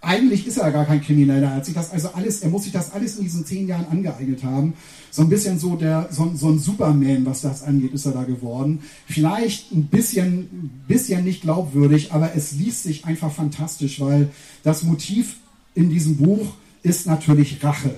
[0.00, 1.48] eigentlich ist er gar kein Krimineller.
[1.48, 3.86] Er hat sich das also alles, er muss sich das alles in diesen zehn Jahren
[3.90, 4.74] angeeignet haben.
[5.10, 8.24] So ein bisschen so der, so, so ein Superman, was das angeht, ist er da
[8.24, 8.80] geworden.
[9.06, 14.30] Vielleicht ein bisschen, bisschen nicht glaubwürdig, aber es liest sich einfach fantastisch, weil
[14.62, 15.36] das Motiv
[15.74, 17.94] in diesem Buch ist natürlich Rache.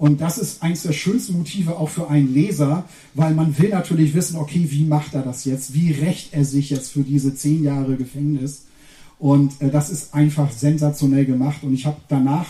[0.00, 4.14] Und das ist eins der schönsten Motive auch für einen Leser, weil man will natürlich
[4.14, 5.74] wissen, okay, wie macht er das jetzt?
[5.74, 8.62] Wie rächt er sich jetzt für diese zehn Jahre Gefängnis?
[9.18, 11.58] Und äh, das ist einfach sensationell gemacht.
[11.64, 12.46] Und ich habe danach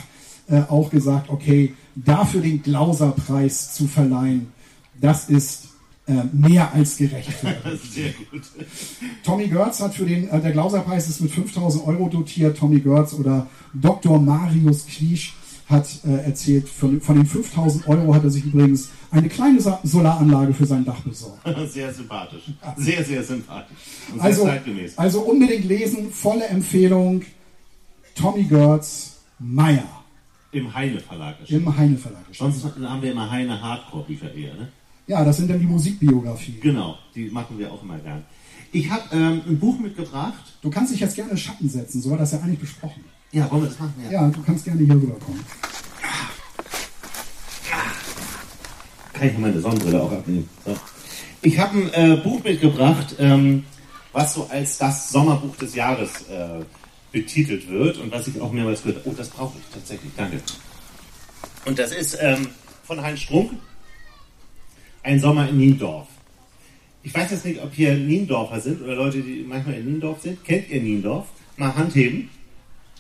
[0.49, 4.53] äh, auch gesagt, okay, dafür den Glauser-Preis zu verleihen,
[5.01, 5.71] das ist
[6.07, 7.93] äh, mehr als gerechtfertigt.
[7.93, 8.43] Sehr gut.
[9.25, 12.59] Tommy Görz hat für den, äh, der Glauser-Preis ist mit 5000 Euro dotiert.
[12.59, 14.21] Tommy Görz oder Dr.
[14.21, 15.35] Marius Kliesch
[15.71, 20.55] hat äh, erzählt, von, von den 5000 Euro hat er sich übrigens eine kleine Solaranlage
[20.55, 21.41] für sein Dach besorgt.
[21.69, 22.43] Sehr sympathisch.
[22.77, 23.77] Sehr, sehr sympathisch.
[24.13, 24.99] Und also, zeitgemäß.
[24.99, 27.23] also unbedingt lesen, volle Empfehlung.
[28.15, 30.05] Tommy Görz, Meier.
[30.53, 31.37] Im Heine Verlag.
[31.49, 32.25] Im Heine Verlag.
[32.33, 34.69] Sonst haben wir immer Heine Hardcore-Bücher eher, ne?
[35.07, 36.61] Ja, das sind dann die Musikbiografien.
[36.61, 38.25] Genau, die machen wir auch immer gern.
[38.73, 40.45] Ich habe ähm, ein Buch mitgebracht.
[40.63, 43.05] Du kannst dich jetzt gerne Schatten setzen, so war das ja eigentlich besprochen.
[43.33, 43.95] Ja, wollen wir das machen?
[44.05, 45.45] Ja, ja du kannst gerne hier rüberkommen.
[49.13, 50.49] Kann ich meine Sonnenbrille auch abnehmen.
[50.65, 50.77] So.
[51.43, 53.65] Ich habe ein äh, Buch mitgebracht, ähm,
[54.13, 56.65] was so als das Sommerbuch des Jahres äh,
[57.13, 59.11] betitelt wird und was ich auch mehrmals gehört habe.
[59.11, 60.41] Oh, das brauche ich tatsächlich, danke.
[61.67, 62.49] Und das ist ähm,
[62.83, 63.53] von Heinz Strunk,
[65.03, 66.09] Ein Sommer in Niendorf.
[67.03, 70.45] Ich weiß jetzt nicht, ob hier Niendorfer sind oder Leute, die manchmal in Niendorf sind.
[70.45, 71.29] Kennt ihr Niendorf?
[71.57, 72.29] Mal Handheben.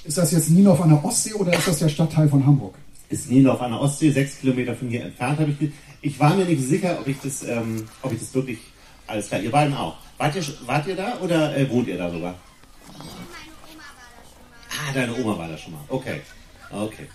[0.04, 2.74] Ist das jetzt Niendorf an der Ostsee oder ist das der Stadtteil von Hamburg?
[3.08, 6.44] Ist Niendorf an der Ostsee, sechs Kilometer von hier entfernt, habe ich Ich war mir
[6.44, 8.58] nicht sicher, ob ich das, ähm, ob ich das wirklich
[9.06, 9.40] alles klar.
[9.40, 9.96] Ihr beiden auch.
[10.18, 12.34] Wart ihr, wart ihr da oder äh, wohnt ihr da sogar?
[14.70, 15.80] Ah, deine Oma war da schon mal.
[15.88, 16.20] Okay.
[16.70, 17.08] Okay.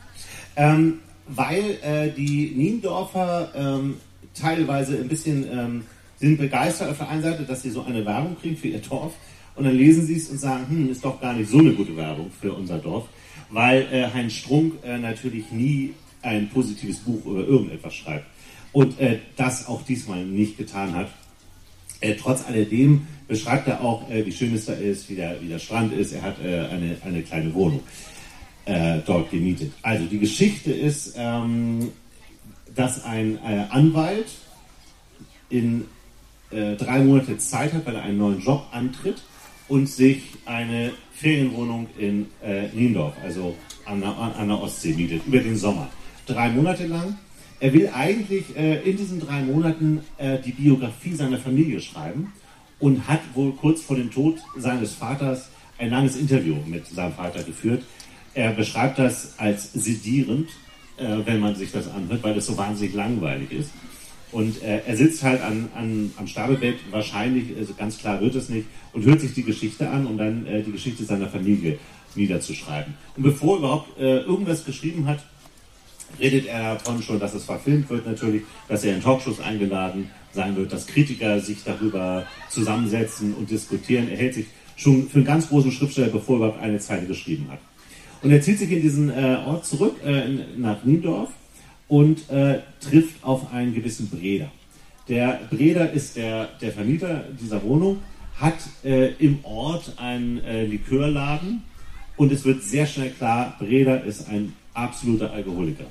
[0.55, 3.99] Ähm, weil äh, die Niendorfer ähm,
[4.39, 5.85] teilweise ein bisschen ähm,
[6.19, 9.13] sind begeistert auf der einen Seite, dass sie so eine Werbung kriegen für ihr Dorf
[9.55, 11.95] und dann lesen sie es und sagen, hm, ist doch gar nicht so eine gute
[11.95, 13.07] Werbung für unser Dorf,
[13.49, 18.25] weil äh, Heinz Strunk äh, natürlich nie ein positives Buch über irgendetwas schreibt
[18.73, 21.09] und äh, das auch diesmal nicht getan hat.
[22.01, 25.47] Äh, trotz alledem beschreibt er auch, äh, wie schön es da ist, wie der, wie
[25.47, 26.11] der Strand ist.
[26.11, 27.81] Er hat äh, eine, eine kleine Wohnung
[29.05, 29.73] dort gemietet.
[29.83, 31.91] Also die Geschichte ist, ähm,
[32.73, 33.37] dass ein
[33.69, 34.25] Anwalt
[35.51, 35.85] in
[36.77, 39.21] drei Monate Zeit hat, weil er einen neuen Job antritt
[39.67, 45.39] und sich eine Ferienwohnung in äh, Niendorf, also an der, an der Ostsee, mietet, über
[45.39, 45.89] den Sommer.
[46.25, 47.17] Drei Monate lang.
[47.59, 52.33] Er will eigentlich äh, in diesen drei Monaten äh, die Biografie seiner Familie schreiben
[52.79, 57.43] und hat wohl kurz vor dem Tod seines Vaters ein langes Interview mit seinem Vater
[57.43, 57.83] geführt.
[58.33, 60.49] Er beschreibt das als sedierend,
[60.97, 63.71] äh, wenn man sich das anhört, weil das so wahnsinnig langweilig ist.
[64.35, 68.49] Und äh, er sitzt halt an, an, am Sterbebett, wahrscheinlich, also ganz klar wird es
[68.49, 71.79] nicht, und hört sich die Geschichte an, um dann äh, die Geschichte seiner Familie
[72.15, 72.95] niederzuschreiben.
[73.15, 75.23] Und bevor er überhaupt äh, irgendwas geschrieben hat,
[76.19, 80.53] redet er davon schon, dass es verfilmt wird natürlich, dass er in Talkshows eingeladen sein
[80.57, 84.09] wird, dass Kritiker sich darüber zusammensetzen und diskutieren.
[84.09, 87.47] Er hält sich schon für einen ganz großen Schriftsteller, bevor er überhaupt eine Zeile geschrieben
[87.49, 87.59] hat.
[88.21, 90.23] Und er zieht sich in diesen äh, Ort zurück, äh,
[90.57, 91.29] nach Niendorf,
[91.87, 94.51] und äh, trifft auf einen gewissen Breder.
[95.07, 97.99] Der Breder ist der, der Vermieter dieser Wohnung,
[98.39, 101.63] hat äh, im Ort einen äh, Likörladen
[102.17, 105.85] und es wird sehr schnell klar, Breder ist ein absoluter Alkoholiker.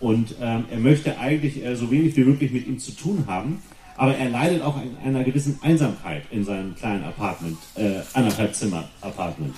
[0.00, 3.62] Und ähm, er möchte eigentlich äh, so wenig wie möglich mit ihm zu tun haben,
[3.96, 8.88] aber er leidet auch an einer gewissen Einsamkeit in seinem kleinen Apartment, äh, anderthalb Zimmer
[9.02, 9.54] Apartment.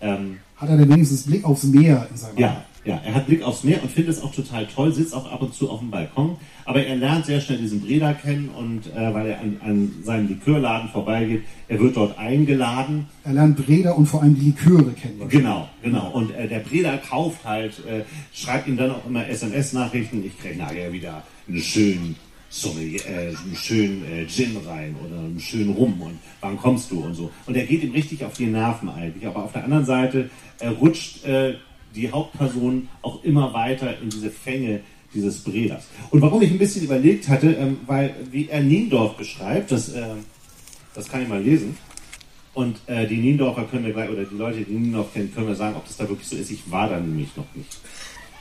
[0.00, 3.42] Ähm, hat er denn wenigstens Blick aufs Meer in seinem Ja, ja, er hat Blick
[3.42, 5.90] aufs Meer und findet es auch total toll, sitzt auch ab und zu auf dem
[5.90, 9.92] Balkon, aber er lernt sehr schnell diesen Breda kennen und äh, weil er an, an
[10.04, 13.06] seinem Likörladen vorbeigeht, er wird dort eingeladen.
[13.24, 15.28] Er lernt Breda und vor allem die Liköre kennen.
[15.28, 16.12] Genau, genau.
[16.12, 20.56] Und äh, der Breda kauft halt, äh, schreibt ihm dann auch immer SMS-Nachrichten, ich kriege
[20.56, 22.14] nachher wieder einen schönen
[22.48, 27.00] Sommelier, äh, einen schönen äh, Gin rein oder einen schönen Rum und wann kommst du
[27.00, 27.32] und so.
[27.46, 29.26] Und er geht ihm richtig auf die Nerven eigentlich.
[29.26, 31.54] Aber auf der anderen Seite äh, rutscht äh,
[31.96, 34.80] die Hauptperson auch immer weiter in diese Fänge
[35.14, 35.86] dieses Breders.
[36.10, 40.04] Und warum ich ein bisschen überlegt hatte, ähm, weil wie er Niendorf beschreibt, das, äh,
[40.94, 41.76] das kann ich mal lesen.
[42.54, 45.54] Und äh, die Niendorfer können wir gleich, oder die Leute, die Niendorf kennen, können wir
[45.54, 46.50] sagen, ob das da wirklich so ist.
[46.50, 47.78] Ich war da nämlich noch nicht.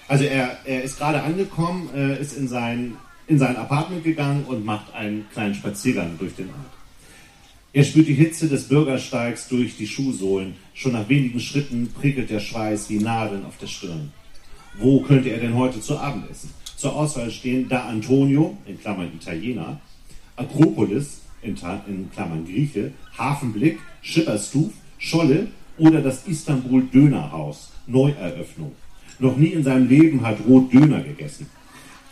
[0.07, 2.95] Also er, er ist gerade angekommen, äh, ist in sein,
[3.27, 6.74] in sein Apartment gegangen und macht einen kleinen Spaziergang durch den Ort.
[7.75, 10.55] Er spürt die Hitze des Bürgersteigs durch die Schuhsohlen.
[10.73, 14.13] Schon nach wenigen Schritten prickelt der Schweiß wie Nadeln auf der Stirn.
[14.79, 16.51] Wo könnte er denn heute zu Abend essen?
[16.77, 19.81] Zur Auswahl stehen Da Antonio, in Klammern Italiener,
[20.37, 21.57] Akropolis, in,
[21.87, 28.71] in Klammern Grieche, Hafenblick, Schipperstuf, Scholle oder das Istanbul Dönerhaus, Neueröffnung.
[29.19, 31.47] Noch nie in seinem Leben hat Roth Döner gegessen.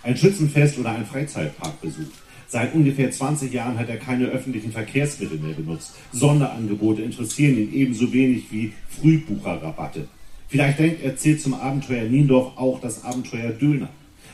[0.04, 2.23] Ein Schützenfest oder ein Freizeitpark besucht.
[2.54, 5.96] Seit ungefähr 20 Jahren hat er keine öffentlichen Verkehrsmittel mehr benutzt.
[6.12, 10.08] Sonderangebote interessieren ihn ebenso wenig wie Frühbucherrabatte.
[10.50, 13.90] Vielleicht denkt er, zählt zum Abenteuer Niendorf auch das Abenteuer Döner.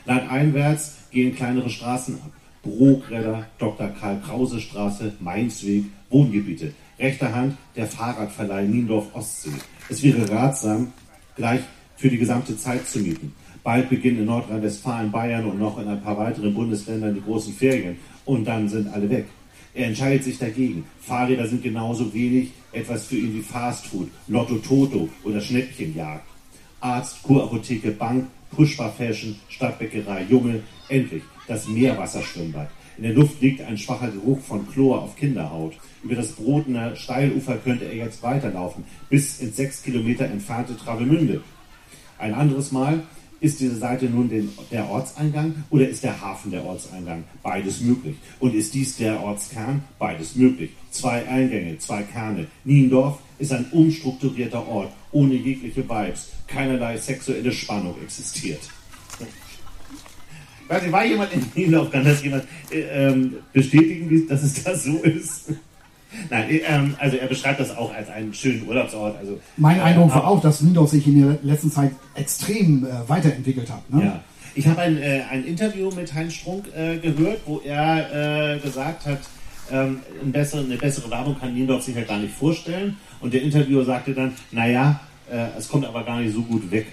[0.06, 2.34] Landeinwärts gehen kleinere Straßen ab.
[2.62, 3.88] Brogredder, Dr.
[3.88, 6.74] Karl Krause Straße, Mainzweg, Wohngebiete.
[7.00, 9.52] Rechter Hand der Fahrradverleih Niendorf Ostsee.
[9.88, 10.92] Es wäre ratsam,
[11.38, 11.62] gleich
[11.96, 13.34] für die gesamte Zeit zu mieten.
[13.70, 17.98] Bald beginnen in Nordrhein-Westfalen, Bayern und noch in ein paar weiteren Bundesländern die großen Ferien.
[18.26, 19.28] Und dann sind alle weg.
[19.76, 20.86] Er entscheidet sich dagegen.
[21.02, 26.26] Fahrräder sind genauso wenig etwas für ihn wie Fastfood, Lotto Toto oder Schnäppchenjagd.
[26.80, 32.72] Arzt, Kurapotheke, Bank, Pushbar Fashion, Stadtbäckerei, Junge, endlich das Meerwasserschwimmbad.
[32.98, 35.74] In der Luft liegt ein schwacher Geruch von Chlor auf Kinderhaut.
[36.02, 41.44] Über das Brotener Steilufer könnte er jetzt weiterlaufen, bis ins sechs Kilometer entfernte Travemünde.
[42.18, 43.04] Ein anderes Mal
[43.42, 47.24] ist diese Seite nun den, der Ortseingang oder ist der Hafen der Ortseingang?
[47.42, 48.16] Beides möglich.
[48.40, 49.84] Und ist dies der Ortskern?
[49.98, 50.72] Beides möglich.
[50.92, 52.48] Zwei Eingänge, zwei Kerne.
[52.64, 56.30] Niendorf ist ein umstrukturierter Ort, ohne jegliche Vibes.
[56.48, 58.62] Keinerlei sexuelle Spannung existiert.
[60.68, 61.92] Weiß nicht, war jemand in Niendorf?
[61.92, 65.54] Kann das jemand äh, ähm, bestätigen, dass es da so ist?
[66.30, 69.18] Nein, äh, ähm, also er beschreibt das auch als einen schönen Urlaubsort.
[69.18, 73.70] Also, mein Eindruck war auch, dass Niendorf sich in der letzten Zeit extrem äh, weiterentwickelt
[73.70, 73.90] hat.
[73.92, 74.06] Ne?
[74.06, 74.24] Ja.
[74.56, 79.06] Ich habe ein, äh, ein Interview mit Heinz Strunk äh, gehört, wo er äh, gesagt
[79.06, 79.20] hat,
[79.72, 82.98] ähm, eine, bessere, eine bessere Werbung kann Niendorf sich ja gar nicht vorstellen.
[83.22, 85.00] Und der Interviewer sagte dann, naja,
[85.32, 86.88] äh, es kommt aber gar nicht so gut weg,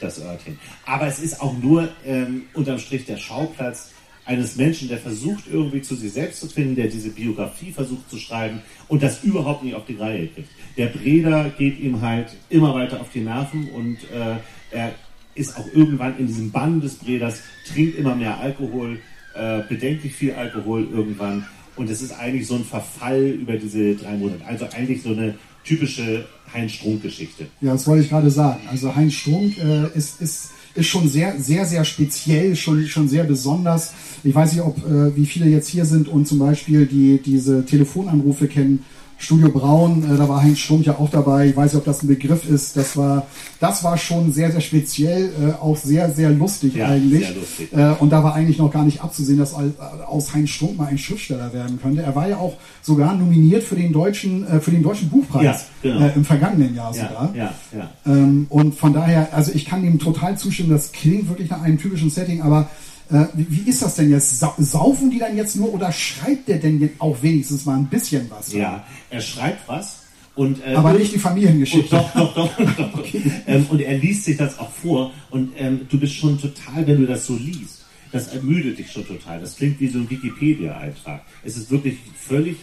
[0.00, 0.58] das Örtchen.
[0.86, 3.90] Aber es ist auch nur ähm, unterm Strich der Schauplatz
[4.26, 8.18] eines Menschen, der versucht irgendwie zu sich selbst zu finden, der diese Biografie versucht zu
[8.18, 10.48] schreiben und das überhaupt nicht auf die Reihe kriegt.
[10.76, 14.36] Der Breder geht ihm halt immer weiter auf die Nerven und äh,
[14.72, 14.92] er
[15.34, 18.98] ist auch irgendwann in diesem Bann des Breders, trinkt immer mehr Alkohol,
[19.34, 24.16] äh, bedenklich viel Alkohol irgendwann und es ist eigentlich so ein Verfall über diese drei
[24.16, 24.44] Monate.
[24.44, 27.46] Also eigentlich so eine typische Heinz Strunk-Geschichte.
[27.60, 28.60] Ja, das wollte ich gerade sagen.
[28.70, 33.24] Also Heinz Strunk äh, ist, ist ist schon sehr, sehr, sehr speziell, schon, schon sehr
[33.24, 33.92] besonders.
[34.24, 37.64] Ich weiß nicht, ob äh, wie viele jetzt hier sind und zum Beispiel die, diese
[37.64, 38.84] Telefonanrufe kennen
[39.18, 41.46] Studio Braun, äh, da war Heinz Strunk ja auch dabei.
[41.46, 42.76] Ich weiß nicht, ob das ein Begriff ist.
[42.76, 43.26] Das war,
[43.60, 47.26] das war schon sehr, sehr speziell, äh, auch sehr, sehr lustig Ja, eigentlich.
[47.26, 47.72] sehr lustig.
[47.72, 49.72] Äh, und da war eigentlich noch gar nicht abzusehen, dass al-
[50.06, 52.02] aus Heinz Strunk mal ein Schriftsteller werden könnte.
[52.02, 55.60] Er war ja auch sogar nominiert für den deutschen, äh, für den deutschen Buchpreis Ja,
[55.94, 56.06] genau.
[56.06, 57.32] äh, im vergangenen Jahr sogar.
[57.34, 57.90] Ja, ja, ja.
[58.12, 61.78] Ähm, und von daher, also ich kann ihm total zustimmen, das klingt wirklich nach einem
[61.78, 62.68] typischen Setting, aber
[63.10, 64.38] äh, wie, ist das denn jetzt?
[64.38, 68.30] Sa saufen die dann jetzt nur oder schreibt der denn auch wenigstens mal ein bisschen
[68.30, 68.52] was?
[68.52, 69.98] Ja, er schreibt was
[70.34, 71.96] und äh, Aber nicht die Familiengeschichte.
[71.96, 72.56] Doch, doch, doch.
[72.56, 73.04] doch.
[73.46, 77.00] ähm, und er liest sich das auch vor und ähm, du bist schon total, wenn
[77.00, 79.40] du das so liest, das ermüdet dich schon total.
[79.40, 81.22] Das klingt wie so ein Wikipedia-Eintrag.
[81.44, 82.56] Es ist wirklich völlig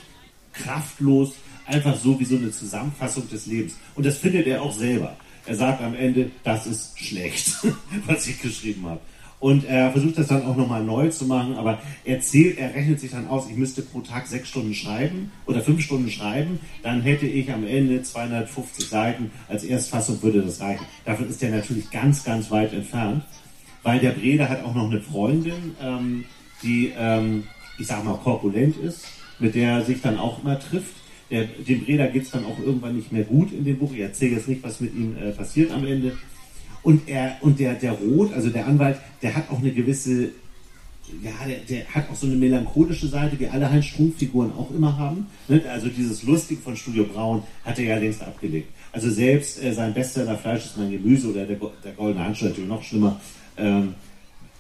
[0.54, 1.34] kraftlos,
[1.66, 3.76] einfach so wie so eine Zusammenfassung des Lebens.
[3.96, 5.16] Und das findet er auch selber.
[5.46, 7.56] Er sagt am Ende, das ist schlecht,
[8.08, 9.00] was ich geschrieben habe.
[9.44, 13.02] Und er versucht das dann auch nochmal neu zu machen, aber er zählt, er rechnet
[13.02, 17.02] sich dann aus, ich müsste pro Tag sechs Stunden schreiben oder fünf Stunden schreiben, dann
[17.02, 19.32] hätte ich am Ende 250 Seiten.
[19.50, 20.86] Als Erstfassung würde das reichen.
[21.04, 23.26] Davon ist er natürlich ganz, ganz weit entfernt,
[23.84, 26.24] weil der Brede hat auch noch eine Freundin, ähm,
[26.64, 27.44] die, ähm,
[27.78, 29.06] ich sag mal, korpulent ist,
[29.40, 30.96] mit der er sich dann auch immer trifft.
[31.30, 33.92] Der, dem Breda geht es dann auch irgendwann nicht mehr gut in dem Buch.
[33.92, 36.14] Ich erzähle jetzt nicht, was mit ihm äh, passiert am Ende.
[36.84, 40.30] Und er und der, der Roth, also der Anwalt, der hat auch eine gewisse,
[41.22, 44.98] ja, der, der hat auch so eine melancholische Seite, wie alle Heinz Strunk-Figuren auch immer
[44.98, 45.28] haben.
[45.48, 45.62] Ne?
[45.72, 48.70] Also dieses Lustig von Studio Braun hat er ja längst abgelegt.
[48.92, 52.70] Also selbst äh, sein Bestseller Fleisch ist mein Gemüse oder der, der Goldene Handschuh natürlich
[52.70, 53.20] noch schlimmer,
[53.58, 53.96] ähm,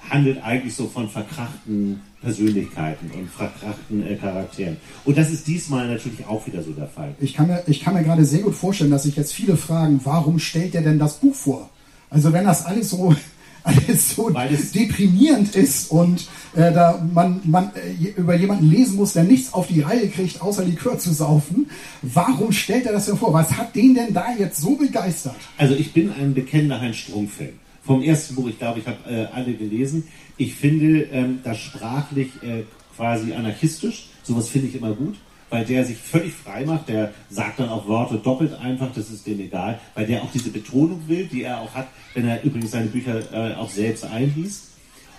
[0.09, 4.77] handelt eigentlich so von verkrachten Persönlichkeiten und verkrachten äh, Charakteren.
[5.05, 7.13] Und das ist diesmal natürlich auch wieder so der Fall.
[7.19, 10.01] Ich kann, mir, ich kann mir gerade sehr gut vorstellen, dass sich jetzt viele fragen,
[10.03, 11.69] warum stellt er denn das Buch vor?
[12.13, 13.15] Also wenn das alles so,
[13.63, 19.23] alles so deprimierend ist und äh, da man, man äh, über jemanden lesen muss, der
[19.23, 21.69] nichts auf die Reihe kriegt, außer Likör zu saufen,
[22.03, 23.33] warum stellt er das denn vor?
[23.33, 25.35] Was hat den denn da jetzt so begeistert?
[25.57, 27.59] Also ich bin ein bekennender Heinz Strunk-Fan.
[27.83, 30.07] Vom ersten Buch, ich glaube, ich habe äh, alle gelesen.
[30.37, 32.63] Ich finde ähm, das sprachlich äh,
[32.95, 34.07] quasi anarchistisch.
[34.23, 35.15] Sowas finde ich immer gut,
[35.53, 36.89] weil der sich völlig frei macht.
[36.89, 40.49] Der sagt dann auch Worte doppelt einfach, das ist dem egal, weil der auch diese
[40.49, 44.69] Betonung will, die er auch hat, wenn er übrigens seine Bücher äh, auch selbst einliest.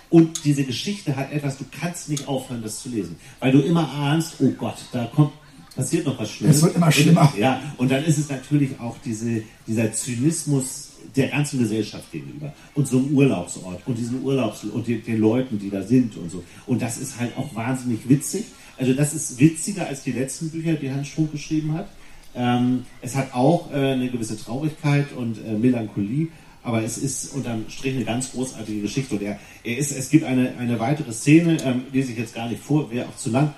[0.09, 3.89] Und diese Geschichte hat etwas, du kannst nicht aufhören, das zu lesen, weil du immer
[3.89, 5.31] ahnst, oh Gott, da kommt,
[5.73, 6.57] passiert noch was Schlimmes.
[6.57, 7.33] Es wird immer schlimmer.
[7.37, 12.87] Ja, und dann ist es natürlich auch diese, dieser Zynismus der ganzen Gesellschaft gegenüber und
[12.87, 16.43] so einem Urlaubsort und diesen Urlaubs und den, den Leuten, die da sind und so.
[16.65, 18.43] Und das ist halt auch wahnsinnig witzig.
[18.77, 21.87] Also das ist witziger als die letzten Bücher, die Hans Strunk geschrieben hat.
[22.35, 26.27] Ähm, es hat auch äh, eine gewisse Traurigkeit und äh, Melancholie,
[26.63, 29.15] aber es ist unterm Strich eine ganz großartige Geschichte.
[29.15, 32.49] Und er, er ist, es gibt eine, eine weitere Szene, ähm, lese ich jetzt gar
[32.49, 33.53] nicht vor, wäre auch zu lang.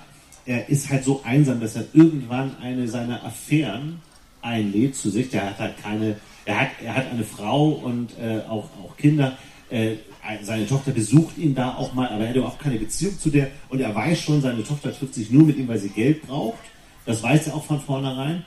[0.46, 4.00] Er ist halt so einsam, dass er irgendwann eine seiner Affären
[4.40, 5.28] einlädt zu sich.
[5.30, 9.36] Der hat halt keine, er hat, er hat eine Frau und äh, auch, auch Kinder.
[9.70, 9.96] Äh,
[10.42, 13.48] seine Tochter besucht ihn da auch mal, aber er hat überhaupt keine Beziehung zu der
[13.68, 16.58] und er weiß schon, seine Tochter trifft sich nur mit ihm, weil sie Geld braucht.
[17.06, 18.44] Das weiß er auch von vornherein.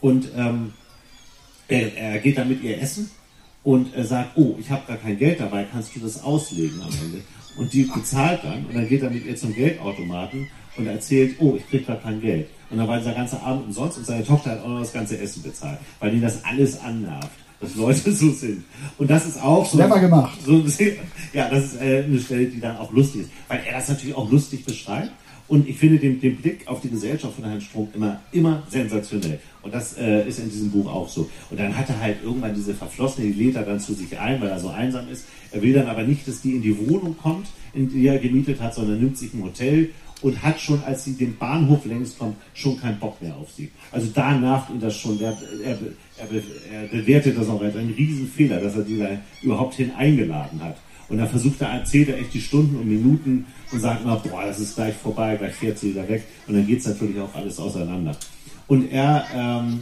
[0.00, 0.72] Und ähm,
[1.68, 3.10] er, er geht dann mit ihr essen
[3.62, 6.90] und er sagt, oh, ich habe gar kein Geld dabei, kannst du das auslegen am
[6.90, 7.22] Ende?
[7.56, 11.54] Und die bezahlt dann und dann geht er mit ihr zum Geldautomaten und erzählt, oh,
[11.56, 12.48] ich krieg gar kein Geld.
[12.70, 15.18] Und dann war dieser ganze Abend umsonst und seine Tochter hat auch noch das ganze
[15.18, 18.64] Essen bezahlt, weil ihn das alles annervt, dass Leute so sind.
[18.98, 19.78] Und das ist auch so.
[19.78, 20.38] Clever gemacht.
[20.44, 20.62] So,
[21.32, 24.14] ja, das ist äh, eine Stelle, die dann auch lustig ist, weil er das natürlich
[24.16, 25.10] auch lustig beschreibt.
[25.46, 29.38] Und ich finde den, den Blick auf die Gesellschaft von Herrn Strunk immer, immer sensationell.
[29.60, 31.28] Und das äh, ist in diesem Buch auch so.
[31.50, 34.40] Und dann hat er halt irgendwann diese Verflossene, die lädt er dann zu sich ein,
[34.40, 35.26] weil er so einsam ist.
[35.52, 38.60] Er will dann aber nicht, dass die in die Wohnung kommt, in die er gemietet
[38.60, 39.90] hat, sondern nimmt sich ein Hotel
[40.24, 43.70] und hat schon, als sie den Bahnhof längst kommt, schon keinen Bock mehr auf sie.
[43.92, 45.18] Also da nervt ihn das schon.
[45.18, 45.78] Der, er,
[46.16, 50.64] er, er bewertet das auch als einen Riesenfehler, dass er die da überhaupt hin eingeladen
[50.64, 50.78] hat.
[51.10, 54.46] Und dann versucht er, erzählt er echt die Stunden und Minuten und sagt immer, boah,
[54.46, 56.24] das ist gleich vorbei, gleich fährt sie wieder weg.
[56.46, 58.16] Und dann geht's natürlich auch alles auseinander.
[58.66, 59.80] Und er ähm,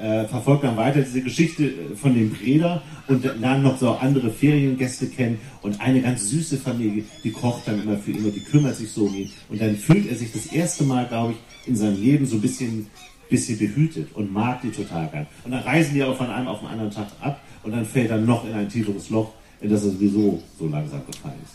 [0.00, 4.30] äh, verfolgt dann weiter diese Geschichte äh, von dem Breder und lernt noch so andere
[4.30, 8.40] Feriengäste kennen und eine ganz süße Familie, die kocht dann immer für ihn und die
[8.40, 9.30] kümmert sich so um ihn.
[9.48, 12.40] Und dann fühlt er sich das erste Mal, glaube ich, in seinem Leben so ein
[12.40, 12.86] bisschen,
[13.28, 15.26] bisschen behütet und mag die total gern.
[15.44, 18.10] Und dann reisen die aber von einem auf den anderen Tag ab und dann fällt
[18.10, 21.54] er noch in ein tieferes Loch, in das er sowieso so langsam gefallen ist.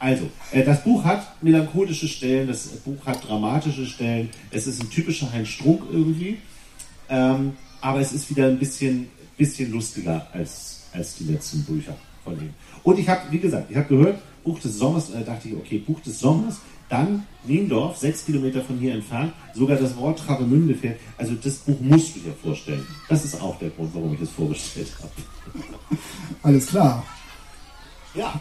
[0.00, 4.90] Also, äh, das Buch hat melancholische Stellen, das Buch hat dramatische Stellen, es ist ein
[4.90, 6.38] typischer Heinz Strunk irgendwie,
[7.08, 12.34] ähm, aber es ist wieder ein bisschen, bisschen lustiger als, als die letzten Bücher von
[12.40, 12.50] ihm.
[12.82, 15.78] Und ich habe, wie gesagt, ich habe gehört, Buch des Sommers, äh, dachte ich, okay,
[15.78, 16.56] Buch des Sommers,
[16.90, 20.98] Dann Niendorf, sechs Kilometer von hier entfernt, sogar das Wort Travemünde fährt.
[21.18, 22.86] Also das Buch musst du dir vorstellen.
[23.10, 25.12] Das ist auch der Grund, warum ich es vorgestellt habe.
[26.42, 27.04] Alles klar.
[28.14, 28.40] Ja.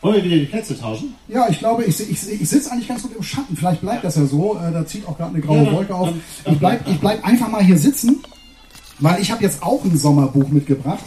[0.00, 1.14] Wollen wir wieder die Plätze tauschen?
[1.26, 3.56] Ja, ich glaube, ich, ich, ich sitze eigentlich ganz gut im Schatten.
[3.56, 4.56] Vielleicht bleibt das ja so.
[4.56, 6.08] Äh, da zieht auch gerade eine graue Ja, Wolke auf.
[6.10, 8.22] dann- dann Ich bleib, bleib ich bleib einfach mal hier sitzen,
[8.98, 11.04] weil ich habe jetzt auch ein Sommerbuch mitgebracht.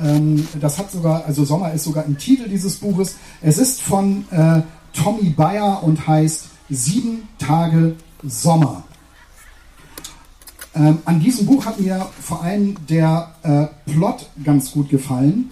[0.00, 3.16] Ähm, das hat sogar, also Sommer ist sogar im Titel dieses Buches.
[3.40, 4.62] Es ist von äh,
[4.92, 8.84] Tommy Bayer und heißt Sieben Tage Sommer.
[10.74, 15.50] Ähm, an diesem Buch hat mir vor allem der äh, Plot ganz gut gefallen,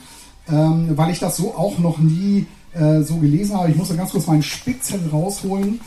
[0.49, 3.70] ähm, weil ich das so auch noch nie äh, so gelesen habe.
[3.70, 5.80] Ich muss da ganz kurz meinen Spickzettel rausholen.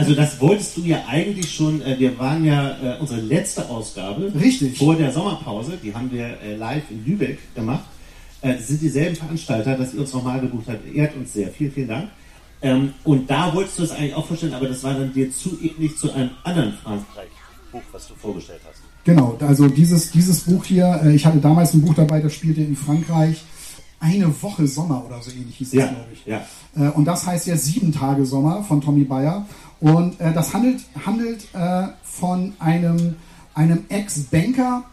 [0.00, 4.32] Also das wolltest du ja eigentlich schon, äh, wir waren ja äh, unsere letzte Ausgabe
[4.34, 4.78] Richtig.
[4.78, 7.84] vor der Sommerpause, die haben wir äh, live in Lübeck gemacht.
[8.40, 10.94] Äh, das sind dieselben Veranstalter, dass ihr uns nochmal gebucht habt.
[10.94, 11.48] Ehrt uns sehr.
[11.48, 12.08] Vielen, vielen Dank.
[12.62, 15.58] Ähm, und da wolltest du es eigentlich auch vorstellen, aber das war dann dir zu
[15.62, 18.80] ähnlich zu einem anderen Frankreich-Buch, was du vorgestellt hast.
[19.04, 22.60] Genau, also dieses, dieses Buch hier, äh, ich hatte damals ein Buch dabei, das spielte
[22.62, 23.42] in Frankreich.
[24.02, 26.24] Eine Woche Sommer oder so ähnlich hieß es, Ja, glaube ich.
[26.24, 26.46] ja.
[26.74, 29.46] Äh, und das heißt ja Sieben Tage Sommer von Tommy Bayer.
[29.80, 33.16] Und äh, das handelt, handelt äh, von einem,
[33.54, 34.84] einem Ex-Banker,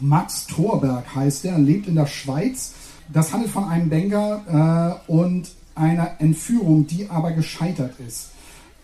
[0.00, 2.74] Max Thorberg heißt er, lebt in der Schweiz.
[3.12, 8.30] Das handelt von einem Banker äh, und einer Entführung, die aber gescheitert ist.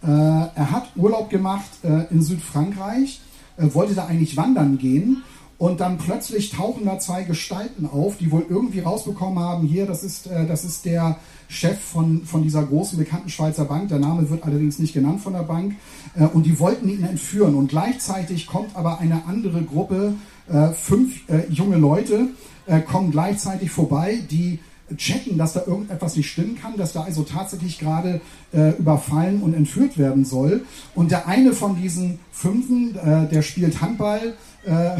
[0.02, 3.20] Äh, er hat Urlaub gemacht äh, in Südfrankreich,
[3.56, 5.22] äh, wollte da eigentlich wandern gehen
[5.58, 10.04] und dann plötzlich tauchen da zwei Gestalten auf, die wohl irgendwie rausbekommen haben, hier, das
[10.04, 14.30] ist, äh, das ist der Chef von, von dieser großen bekannten Schweizer Bank, der Name
[14.30, 15.74] wird allerdings nicht genannt von der Bank,
[16.14, 17.56] äh, und die wollten ihn entführen.
[17.56, 20.14] Und gleichzeitig kommt aber eine andere Gruppe,
[20.48, 22.28] äh, fünf äh, junge Leute,
[22.66, 24.60] äh, kommen gleichzeitig vorbei, die
[24.96, 28.20] checken, dass da irgendetwas nicht stimmen kann, dass da also tatsächlich gerade
[28.52, 30.64] äh, überfallen und entführt werden soll.
[30.94, 34.34] Und der eine von diesen Fünfen, äh, der spielt Handball,
[34.68, 34.96] äh,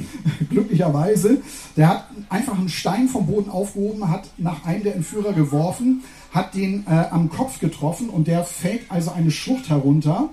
[0.50, 1.38] glücklicherweise,
[1.76, 6.02] der hat einfach einen Stein vom Boden aufgehoben, hat nach einem der Entführer geworfen,
[6.32, 10.28] hat den äh, am Kopf getroffen und der fällt also eine Schlucht herunter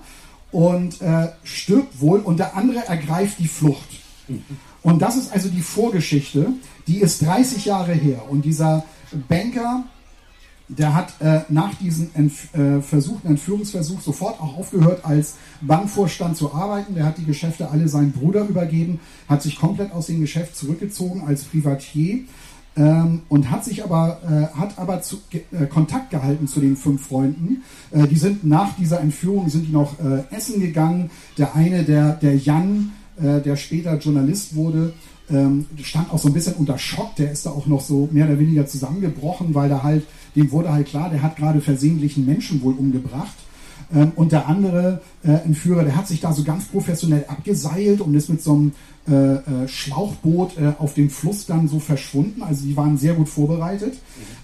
[0.52, 4.00] und äh, stirbt wohl und der andere ergreift die Flucht.
[4.82, 6.52] Und das ist also die Vorgeschichte,
[6.86, 8.22] die ist 30 Jahre her.
[8.28, 8.84] Und dieser
[9.28, 9.84] Banker,
[10.78, 16.52] der hat äh, nach diesem Entf äh, versuchten Entführungsversuch sofort auch aufgehört, als Bankvorstand zu
[16.52, 16.94] arbeiten.
[16.94, 21.22] Der hat die Geschäfte alle seinem Bruder übergeben, hat sich komplett aus dem Geschäft zurückgezogen
[21.26, 22.20] als Privatier
[22.76, 27.06] ähm, und hat sich aber, äh, hat aber zu, äh, Kontakt gehalten zu den fünf
[27.06, 27.62] Freunden.
[27.90, 31.10] Äh, die sind nach dieser Entführung sind die noch äh, essen gegangen.
[31.38, 34.92] Der eine, der, der Jan, äh, der später Journalist wurde,
[35.30, 37.16] ähm, stand auch so ein bisschen unter Schock.
[37.16, 40.04] Der ist da auch noch so mehr oder weniger zusammengebrochen, weil da halt,
[40.36, 43.34] dem wurde halt klar, der hat gerade versehentlich einen Menschen wohl umgebracht.
[43.94, 48.14] Ähm, und der andere äh, Entführer, der hat sich da so ganz professionell abgeseilt und
[48.14, 48.72] ist mit so einem
[49.08, 52.42] äh, äh, Schlauchboot äh, auf dem Fluss dann so verschwunden.
[52.42, 53.94] Also die waren sehr gut vorbereitet.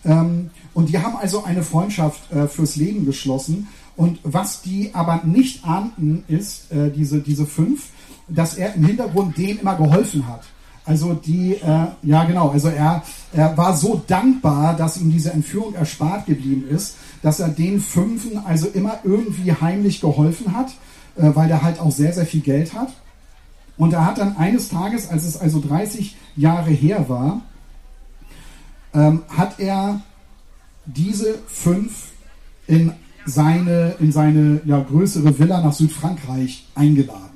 [0.04, 3.68] Ähm, und die haben also eine Freundschaft äh, fürs Leben geschlossen.
[3.96, 7.88] Und was die aber nicht ahnten, ist, äh, diese, diese fünf,
[8.28, 10.44] dass er im Hintergrund denen immer geholfen hat.
[10.84, 13.02] Also die, äh, ja genau, also er,
[13.32, 18.38] er war so dankbar, dass ihm diese Entführung erspart geblieben ist, dass er den Fünfen
[18.44, 20.68] also immer irgendwie heimlich geholfen hat,
[21.16, 22.92] äh, weil der halt auch sehr, sehr viel Geld hat.
[23.76, 27.42] Und er hat dann eines Tages, als es also 30 Jahre her war,
[28.92, 30.00] ähm, hat er
[30.86, 32.08] diese fünf
[32.66, 32.92] in
[33.26, 37.29] seine, in seine ja, größere Villa nach Südfrankreich eingeladen.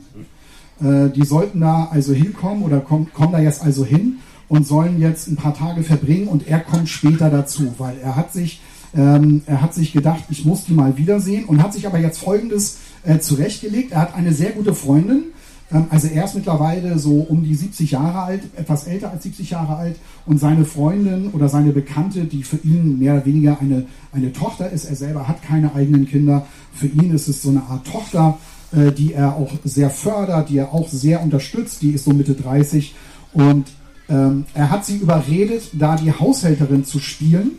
[0.81, 4.19] Äh, die sollten da also hinkommen oder kommen, kommen da jetzt also hin
[4.49, 8.33] und sollen jetzt ein paar Tage verbringen und er kommt später dazu, weil er hat
[8.33, 8.61] sich,
[8.95, 12.19] ähm, er hat sich gedacht, ich muss die mal wiedersehen und hat sich aber jetzt
[12.19, 13.93] Folgendes äh, zurechtgelegt.
[13.93, 15.25] Er hat eine sehr gute Freundin,
[15.73, 19.51] ähm, also er ist mittlerweile so um die 70 Jahre alt, etwas älter als 70
[19.51, 19.97] Jahre alt
[20.27, 24.71] und seine Freundin oder seine Bekannte, die für ihn mehr oder weniger eine, eine Tochter
[24.71, 28.39] ist, er selber hat keine eigenen Kinder, für ihn ist es so eine Art Tochter,
[28.75, 32.35] äh, die er auch sehr fördert, die er auch sehr unterstützt, die ist so Mitte
[32.35, 32.95] 30
[33.33, 33.67] und
[34.09, 37.53] ähm, er hat sie überredet, da die Haushälterin zu spielen,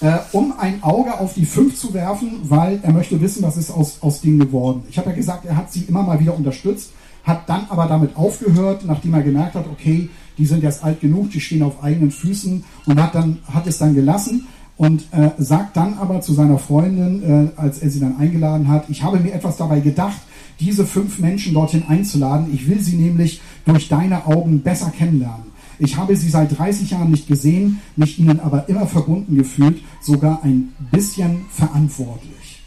[0.00, 3.70] äh, um ein Auge auf die fünf zu werfen, weil er möchte wissen, was ist
[3.70, 4.82] aus, aus denen geworden.
[4.90, 6.90] Ich habe ja gesagt, er hat sie immer mal wieder unterstützt,
[7.22, 11.30] hat dann aber damit aufgehört, nachdem er gemerkt hat, okay, die sind jetzt alt genug,
[11.30, 14.46] die stehen auf eigenen Füßen und hat, dann, hat es dann gelassen
[14.76, 18.88] und äh, sagt dann aber zu seiner Freundin, äh, als er sie dann eingeladen hat,
[18.88, 20.20] ich habe mir etwas dabei gedacht,
[20.60, 22.52] diese fünf Menschen dorthin einzuladen.
[22.52, 25.54] Ich will sie nämlich durch deine Augen besser kennenlernen.
[25.78, 30.42] Ich habe sie seit 30 Jahren nicht gesehen, mich ihnen aber immer verbunden gefühlt, sogar
[30.44, 32.62] ein bisschen verantwortlich.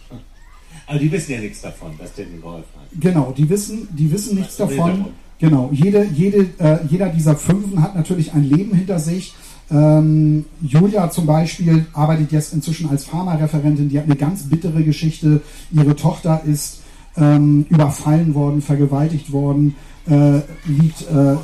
[0.87, 2.87] Aber die wissen ja nichts davon, dass der ihnen geholfen hat.
[2.99, 5.05] Genau, die wissen, die wissen nichts Also davon.
[5.39, 9.35] Genau, jede, jede, äh, jeder dieser Fünfen hat natürlich ein Leben hinter sich.
[9.69, 13.89] Ähm, Julia zum Beispiel arbeitet jetzt inzwischen als Pharmareferentin.
[13.89, 15.41] Die hat eine ganz bittere Geschichte.
[15.71, 16.81] Ihre Tochter ist
[17.17, 19.75] ähm, überfallen worden, vergewaltigt worden,
[20.07, 21.35] äh, liegt, äh,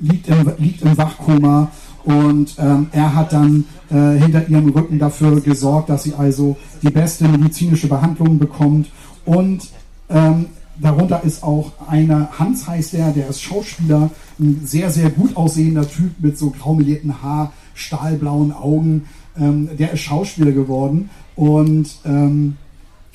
[0.00, 1.70] liegt, im, liegt im Wachkoma.
[2.04, 6.90] Und ähm, er hat dann äh, hinter ihrem Rücken dafür gesorgt, dass sie also die
[6.90, 8.88] beste medizinische Behandlung bekommt.
[9.24, 9.68] Und
[10.08, 10.46] ähm,
[10.80, 15.88] darunter ist auch einer, Hans heißt der, der ist Schauspieler, ein sehr, sehr gut aussehender
[15.88, 19.04] Typ mit so graumelierten Haar, stahlblauen Augen.
[19.38, 21.10] Ähm, der ist Schauspieler geworden.
[21.36, 22.56] Und ähm,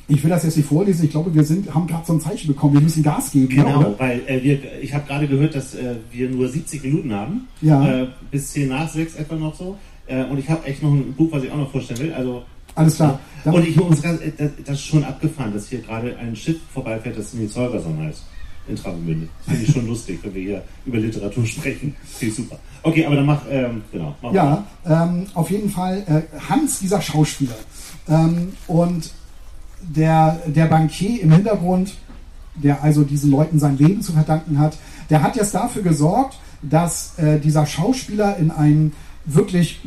[0.08, 1.06] ich will das jetzt nicht vorlesen.
[1.06, 2.76] Ich glaube, wir sind, haben gerade so ein Zeichen bekommen.
[2.76, 3.56] Wir müssen Gas geben.
[3.56, 4.00] ja, Genau, oder?
[4.00, 7.48] weil äh, wir, ich habe gerade gehört, dass äh, wir nur 70 Minuten haben.
[7.62, 8.04] Ja.
[8.04, 9.78] Äh, bis 10 nach 6 etwa noch so.
[10.08, 12.14] Äh, und ich habe echt noch ein Buch, was ich auch noch vorstellen will.
[12.14, 12.44] Also,
[12.76, 13.20] Alles klar.
[13.44, 16.36] Dann- und ich muss ganz, äh, das, das ist schon abgefahren, dass hier gerade ein
[16.36, 18.24] Schiff vorbeifährt, das Nils Holgersson heißt.
[18.68, 19.28] In Travemünde.
[19.48, 21.96] Finde ich schon lustig, wenn wir hier über Literatur sprechen.
[22.04, 22.58] Finde ich super.
[22.82, 24.16] Okay, aber dann mach, ähm, genau.
[24.24, 27.54] Mach Ja, ähm, auf jeden Fall äh, Hans, dieser Schauspieler.
[28.10, 29.12] Ähm, und
[29.82, 31.94] der, der Bankier im Hintergrund,
[32.56, 34.78] der also diesen Leuten sein Leben zu verdanken hat,
[35.12, 38.94] der hat jetzt dafür gesorgt, dass äh, dieser Schauspieler in einem
[39.26, 39.80] wirklich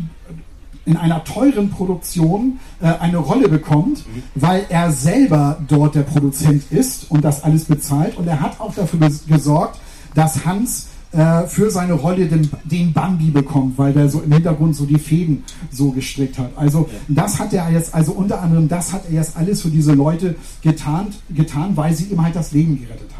[0.88, 7.10] in einer teuren Produktion äh, eine Rolle bekommt, weil er selber dort der Produzent ist
[7.10, 8.16] und das alles bezahlt.
[8.16, 9.78] Und er hat auch dafür ges- gesorgt,
[10.14, 14.76] dass Hans äh, für seine Rolle den, den Bambi bekommt, weil der so im Hintergrund
[14.76, 16.50] so die Fäden so gestrickt hat.
[16.56, 19.92] Also das hat er jetzt, also unter anderem das hat er jetzt alles für diese
[19.94, 23.17] Leute getan, getan weil sie ihm halt das Leben gerettet haben.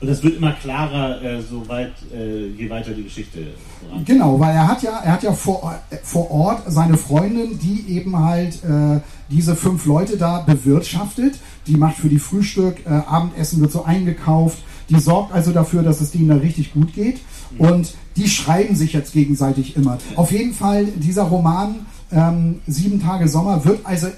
[0.00, 3.48] Und das wird immer klarer, äh, so weit, äh, je weiter die Geschichte
[3.80, 4.04] voran.
[4.04, 7.84] Genau, weil er hat ja, er hat ja vor, äh, vor Ort seine Freundin, die
[7.96, 11.38] eben halt äh, diese fünf Leute da bewirtschaftet.
[11.66, 14.58] Die macht für die Frühstück, äh, Abendessen wird so eingekauft.
[14.88, 17.18] Die sorgt also dafür, dass es denen da richtig gut geht.
[17.58, 19.98] Und die schreiben sich jetzt gegenseitig immer.
[20.14, 24.08] Auf jeden Fall, dieser Roman ähm, Sieben Tage Sommer wird also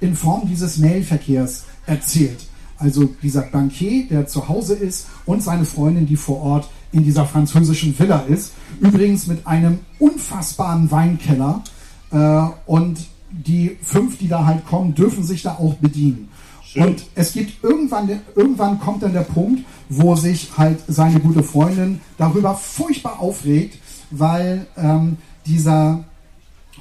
[0.00, 2.46] in Form dieses Mailverkehrs erzählt.
[2.78, 7.26] Also dieser Bankier, der zu Hause ist und seine Freundin, die vor Ort in dieser
[7.26, 8.52] französischen Villa ist.
[8.80, 11.62] Übrigens mit einem unfassbaren Weinkeller.
[12.10, 12.98] Äh, und
[13.30, 16.28] die fünf, die da halt kommen, dürfen sich da auch bedienen.
[16.64, 16.84] Schön.
[16.84, 22.00] Und es gibt irgendwann, irgendwann kommt dann der Punkt, wo sich halt seine gute Freundin
[22.18, 23.78] darüber furchtbar aufregt,
[24.10, 26.04] weil ähm, dieser,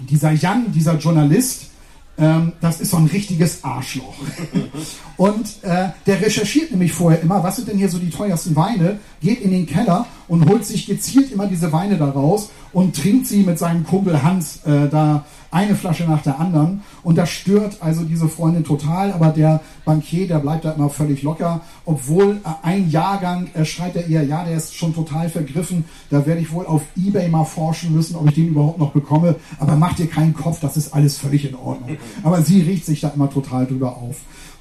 [0.09, 1.69] dieser Jan, dieser Journalist,
[2.17, 4.15] ähm, das ist so ein richtiges Arschloch.
[5.17, 8.99] Und äh, der recherchiert nämlich vorher immer, was sind denn hier so die teuersten Weine,
[9.21, 13.27] geht in den Keller und holt sich gezielt immer diese Weine da raus und trinkt
[13.27, 16.81] sie mit seinem Kumpel Hans äh, da eine Flasche nach der anderen.
[17.01, 21.23] Und das stört also diese Freundin total, aber der Bankier, der bleibt da immer völlig
[21.23, 25.85] locker, obwohl äh, ein Jahrgang, äh, schreibt er ihr, ja, der ist schon total vergriffen,
[26.09, 29.35] da werde ich wohl auf Ebay mal forschen müssen, ob ich den überhaupt noch bekomme,
[29.59, 31.97] aber mach dir keinen Kopf, das ist alles völlig in Ordnung.
[32.23, 34.17] Aber sie riecht sich da immer total drüber auf.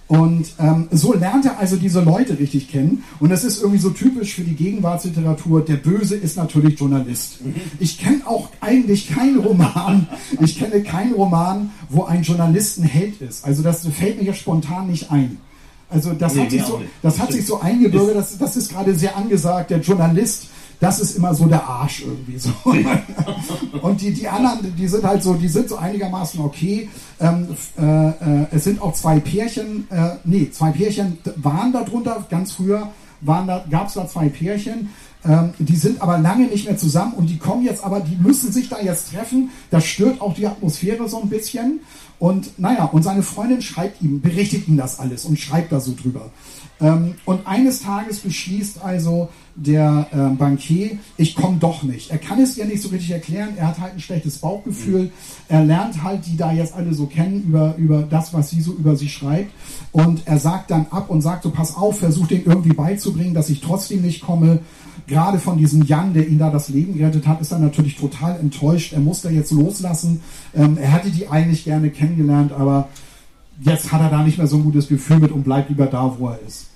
[0.07, 3.05] Und ähm, so lernt er also diese Leute richtig kennen.
[3.21, 5.65] Und das ist irgendwie so typisch für die Gegenwartsliteratur.
[5.65, 7.39] Der Böse ist natürlich Journalist.
[7.79, 10.07] Ich kenne auch eigentlich keinen Roman.
[10.41, 13.47] Ich kenne keinen Roman, wo ein Journalist ein Held ist.
[13.47, 15.39] Also das fällt mir jetzt spontan nicht ein.
[15.89, 18.17] Also das Nee, hat sich so, das hat sich so eingebürgert.
[18.17, 19.71] Das, das ist gerade sehr angesagt.
[19.71, 20.49] Der Journalist,
[20.81, 22.51] das ist immer so der Arsch irgendwie so.
[23.83, 26.89] Und die, die anderen, die sind halt so, die sind so einigermaßen okay.
[27.21, 27.49] Ähm,
[27.79, 32.53] äh, äh, es sind auch zwei Pärchen, äh, nee, zwei Pärchen waren da drunter, ganz
[32.53, 32.91] früher
[33.25, 34.91] gab es da zwei Pärchen.
[35.25, 38.53] Ähm, die sind aber lange nicht mehr zusammen und die kommen jetzt aber, die müssen
[38.53, 39.51] sich da jetzt treffen.
[39.71, 41.81] Das stört auch die Atmosphäre so ein bisschen.
[42.19, 45.95] Und naja, und seine Freundin schreibt ihm, berichtigt ihm das alles und schreibt da so
[46.01, 46.31] drüber.
[46.85, 52.11] Ähm, und eines Tages beschließt also der äh, Bankier, ich komme doch nicht.
[52.11, 55.11] Er kann es ihr nicht so richtig erklären, er hat halt ein schlechtes Bauchgefühl.
[55.49, 58.73] Er lernt halt die da jetzt alle so kennen über, über das, was sie so
[58.73, 59.53] über sie schreibt.
[59.93, 63.49] Und er sagt dann ab und sagt so, pass auf, versuch den irgendwie beizubringen, dass
[63.49, 64.59] ich trotzdem nicht komme.
[65.07, 68.39] Gerade von diesem Jan, der ihn da das Leben gerettet hat, ist er natürlich total
[68.41, 68.93] enttäuscht.
[68.93, 70.21] Er muss da jetzt loslassen.
[70.55, 72.89] Ähm, er hätte die eigentlich gerne kennengelernt, aber
[73.61, 76.17] jetzt hat er da nicht mehr so ein gutes Gefühl mit und bleibt lieber da,
[76.19, 76.67] wo er ist.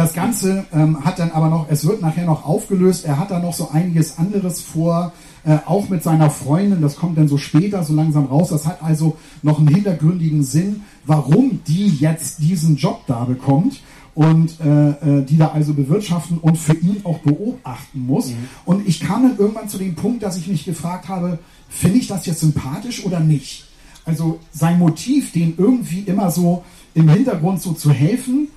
[0.00, 3.38] Das Ganze ähm, hat dann aber noch, es wird nachher noch aufgelöst, er hat da
[3.38, 5.12] noch so einiges anderes vor,
[5.44, 8.82] äh, auch mit seiner Freundin, das kommt dann so später so langsam raus, das hat
[8.82, 13.82] also noch einen hintergründigen Sinn, warum die jetzt diesen Job da bekommt
[14.14, 18.32] und äh, äh, die da also bewirtschaften und für ihn auch beobachten muss.
[18.64, 22.06] Und ich kam dann irgendwann zu dem Punkt, dass ich mich gefragt habe, finde ich
[22.06, 23.66] das jetzt sympathisch oder nicht?
[24.06, 28.48] Also sein Motiv, dem irgendwie immer so im Hintergrund so zu helfen,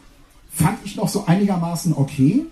[0.53, 2.45] fand ich noch so einigermaßen okay.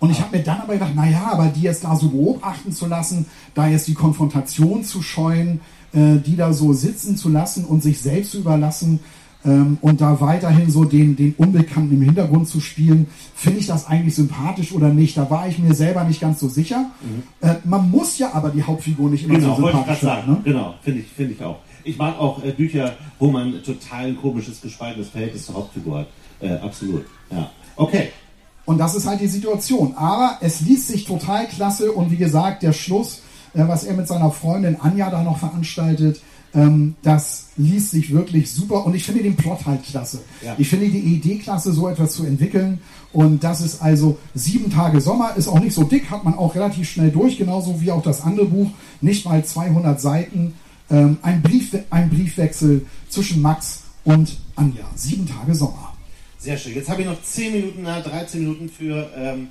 [0.00, 2.86] Und ich habe mir dann aber gedacht, naja, aber die jetzt da so beobachten zu
[2.86, 5.60] lassen, da jetzt die Konfrontation zu scheuen,
[5.92, 9.00] äh, die da so sitzen zu lassen und sich selbst zu überlassen
[9.46, 13.86] ähm, und da weiterhin so den, den Unbekannten im Hintergrund zu spielen, finde ich das
[13.86, 15.16] eigentlich sympathisch oder nicht?
[15.16, 16.90] Da war ich mir selber nicht ganz so sicher.
[17.00, 17.48] Mhm.
[17.48, 20.26] Äh, man muss ja aber die Hauptfigur nicht immer genau, so sympathisch sein.
[20.26, 20.40] Sagen, ne?
[20.44, 21.60] Genau, finde ich, finde ich auch.
[21.84, 26.08] Ich mag auch äh, Bücher, wo man total ein komisches, gespaltenes Verhältnis zur Hauptfigur hat.
[26.40, 27.04] Äh, absolut.
[27.30, 27.50] Ja.
[27.76, 28.10] Okay.
[28.64, 29.94] Und das ist halt die Situation.
[29.96, 33.22] Aber es liest sich total klasse und wie gesagt, der Schluss,
[33.54, 36.20] äh, was er mit seiner Freundin Anja da noch veranstaltet,
[36.54, 40.20] ähm, das liest sich wirklich super und ich finde den Plot halt klasse.
[40.42, 40.54] Ja.
[40.56, 42.80] Ich finde die Idee klasse, so etwas zu entwickeln.
[43.12, 46.54] Und das ist also sieben Tage Sommer, ist auch nicht so dick, hat man auch
[46.54, 48.70] relativ schnell durch, genauso wie auch das andere Buch,
[49.00, 50.54] nicht mal 200 Seiten.
[50.90, 54.84] Ähm, ein, Brief, ein Briefwechsel zwischen Max und Anja.
[54.94, 55.83] Sieben Tage Sommer.
[56.44, 56.74] Sehr schön.
[56.74, 59.48] Jetzt habe ich noch 10 Minuten, 13 Minuten für ähm,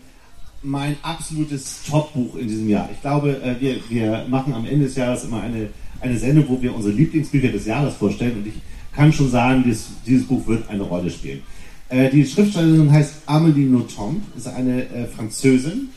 [0.61, 2.87] mein absolutes Top-Buch in diesem Jahr.
[2.93, 5.69] Ich glaube, äh, wir, wir machen am Ende des Jahres immer eine,
[6.01, 8.37] eine Sendung, wo wir unsere Lieblingsbücher des Jahres vorstellen.
[8.37, 8.53] Und ich
[8.95, 11.41] kann schon sagen, dieses, dieses Buch wird eine Rolle spielen.
[11.89, 15.89] Äh, die Schriftstellerin heißt Amélie Nothomb, ist eine äh, Französin,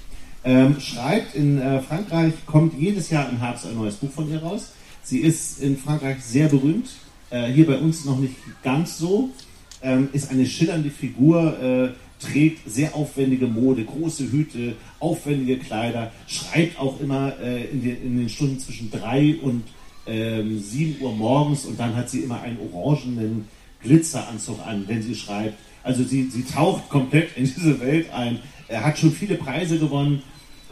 [0.44, 4.42] ähm, schreibt in äh, Frankreich, kommt jedes Jahr im Herbst ein neues Buch von ihr
[4.42, 4.72] raus.
[5.02, 6.88] Sie ist in Frankreich sehr berühmt,
[7.28, 9.28] äh, hier bei uns noch nicht ganz so
[9.86, 16.78] ähm, ist eine schillernde Figur, äh, trägt sehr aufwendige Mode, große Hüte, aufwendige Kleider, schreibt
[16.78, 19.62] auch immer äh, in, den, in, den, Stunden zwischen 3 und
[20.06, 23.48] ähm, 7 Uhr morgens und dann hat sie immer einen orangenen
[23.82, 25.54] Glitzeranzug an, wenn sie schreibt.
[25.84, 28.40] Also sie, sie taucht komplett in diese Welt ein.
[28.66, 30.22] Er hat schon viele Preise gewonnen,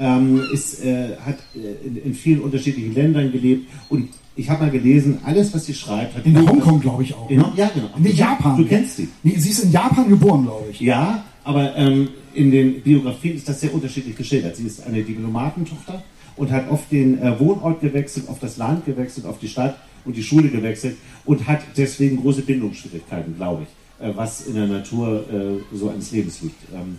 [0.00, 4.70] ähm, ist, äh, hat äh, in, in, vielen unterschiedlichen Ländern gelebt und ich habe mal
[4.70, 6.26] gelesen, alles, was sie schreibt, hat.
[6.26, 7.30] In Hongkong, glaube ich auch.
[7.30, 7.53] In, ne?
[7.57, 7.91] Ja, genau.
[7.97, 8.57] In Japan.
[8.57, 9.09] Du kennst sie.
[9.22, 10.80] Nee, sie ist in Japan geboren, glaube ich.
[10.80, 14.57] Ja, aber ähm, in den Biografien ist das sehr unterschiedlich geschildert.
[14.57, 16.03] Sie ist eine Diplomatentochter
[16.37, 20.16] und hat oft den äh, Wohnort gewechselt, auf das Land gewechselt, auf die Stadt und
[20.16, 25.24] die Schule gewechselt und hat deswegen große Bindungsschwierigkeiten, glaube ich, äh, was in der Natur
[25.30, 26.61] äh, so eines Lebens liegt.
[26.74, 26.99] Ähm,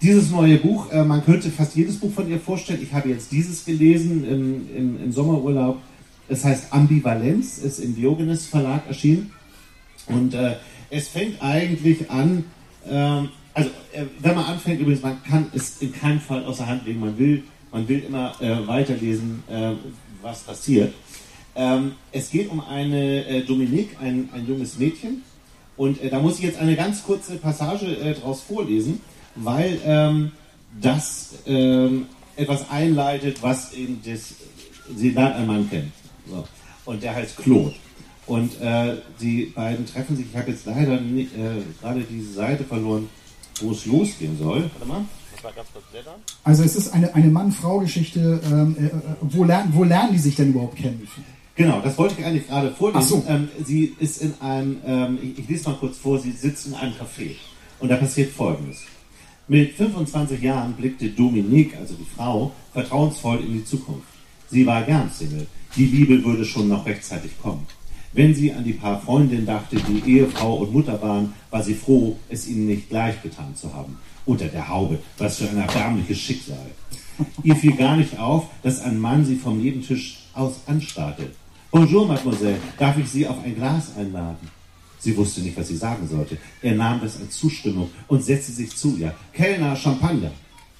[0.00, 2.80] dieses neue Buch, äh, man könnte fast jedes Buch von ihr vorstellen.
[2.82, 5.78] Ich habe jetzt dieses gelesen im, im, im Sommerurlaub
[6.28, 9.32] es heißt Ambivalenz, ist im Diogenes Verlag erschienen.
[10.06, 10.56] Und äh,
[10.90, 12.44] es fängt eigentlich an,
[12.88, 16.86] ähm, also äh, wenn man anfängt, übrigens, man kann es in keinem Fall außer Hand
[16.86, 17.00] legen.
[17.00, 19.72] Man will, man will immer äh, weiterlesen, äh,
[20.22, 20.94] was passiert.
[21.54, 25.22] Ähm, es geht um eine äh, Dominique, ein, ein junges Mädchen.
[25.76, 29.00] Und äh, da muss ich jetzt eine ganz kurze Passage äh, daraus vorlesen,
[29.34, 30.32] weil ähm,
[30.80, 32.06] das ähm,
[32.36, 34.34] etwas einleitet, was eben das,
[34.94, 35.92] sie lernt einen Mann kennen.
[36.28, 36.44] So.
[36.84, 37.74] Und der heißt Claude.
[38.26, 40.26] Und äh, die beiden treffen sich.
[40.30, 43.08] Ich habe jetzt leider nicht, äh, gerade diese Seite verloren,
[43.60, 44.70] wo es losgehen soll.
[44.74, 45.04] Warte mal.
[46.44, 48.40] Also es ist eine, eine Mann-Frau-Geschichte.
[48.44, 51.06] Ähm, äh, wo, lernen, wo lernen die sich denn überhaupt kennen?
[51.54, 53.00] Genau, das wollte ich eigentlich gerade vorlesen.
[53.02, 53.24] Ach so.
[53.26, 56.74] Ähm, sie ist in einem, ähm, ich, ich, lese mal kurz vor, sie sitzt in
[56.74, 57.34] einem Café.
[57.80, 58.82] Und da passiert Folgendes.
[59.48, 64.06] Mit 25 Jahren blickte Dominique, also die Frau, vertrauensvoll in die Zukunft.
[64.50, 65.46] Sie war gern Single.
[65.78, 67.64] Die Liebe würde schon noch rechtzeitig kommen.
[68.12, 72.16] Wenn sie an die paar Freundinnen dachte, die Ehefrau und Mutter waren, war sie froh,
[72.28, 73.96] es ihnen nicht gleich getan zu haben.
[74.26, 76.66] Unter der Haube, was für ein erbärmliches Schicksal.
[77.44, 81.30] Ihr fiel gar nicht auf, dass ein Mann sie vom Nebentisch aus anstarrte.
[81.70, 84.48] Bonjour, Mademoiselle, darf ich Sie auf ein Glas einladen?
[84.98, 86.38] Sie wusste nicht, was sie sagen sollte.
[86.60, 89.14] Er nahm das als Zustimmung und setzte sich zu ihr.
[89.32, 90.32] Kellner, Champagner.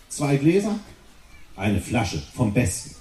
[0.09, 0.77] Zwei Gläser?
[1.55, 2.98] Eine Flasche, vom Besten.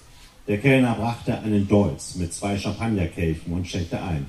[0.48, 4.26] Der Kellner brachte einen Dolz mit zwei Champagnerkelchen und schenkte ein.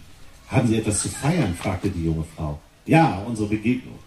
[0.49, 1.55] Haben Sie etwas zu feiern?
[1.55, 2.59] fragte die junge Frau.
[2.87, 3.99] Ja, unsere Begegnung.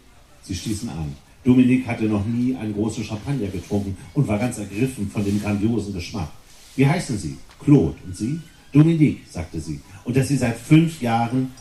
[0.43, 1.15] Sie stießen an.
[1.43, 5.93] Dominique hatte noch nie einen großen Champagner getrunken und war ganz ergriffen von dem grandiosen
[5.93, 6.29] Geschmack.
[6.75, 7.37] Wie heißen Sie?
[7.63, 7.95] Claude.
[8.05, 8.39] Und Sie?
[8.71, 9.81] Dominique, sagte sie.
[10.03, 11.51] Und dass sie seit fünf Jahren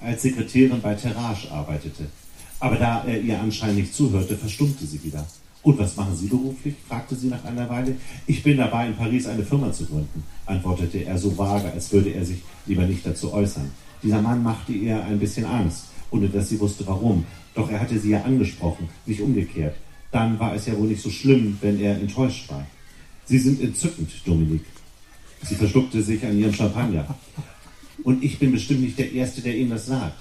[0.00, 2.06] als Sekretärin bei Terrage arbeitete.
[2.58, 5.26] Aber da er ihr anscheinend nicht zuhörte, verstummte sie wieder.
[5.66, 6.76] Und was machen Sie beruflich?
[6.86, 7.96] fragte sie nach einer Weile.
[8.28, 12.10] Ich bin dabei, in Paris eine Firma zu gründen, antwortete er so vage, als würde
[12.10, 13.68] er sich lieber nicht dazu äußern.
[14.00, 17.24] Dieser Mann machte ihr ein bisschen Angst, ohne dass sie wusste warum.
[17.52, 19.74] Doch er hatte sie ja angesprochen, nicht umgekehrt.
[20.12, 22.64] Dann war es ja wohl nicht so schlimm, wenn er enttäuscht war.
[23.24, 24.66] Sie sind entzückend, Dominique.
[25.42, 27.16] Sie verschluckte sich an ihrem Champagner.
[28.04, 30.14] Und ich bin bestimmt nicht der Erste, der Ihnen das sagt.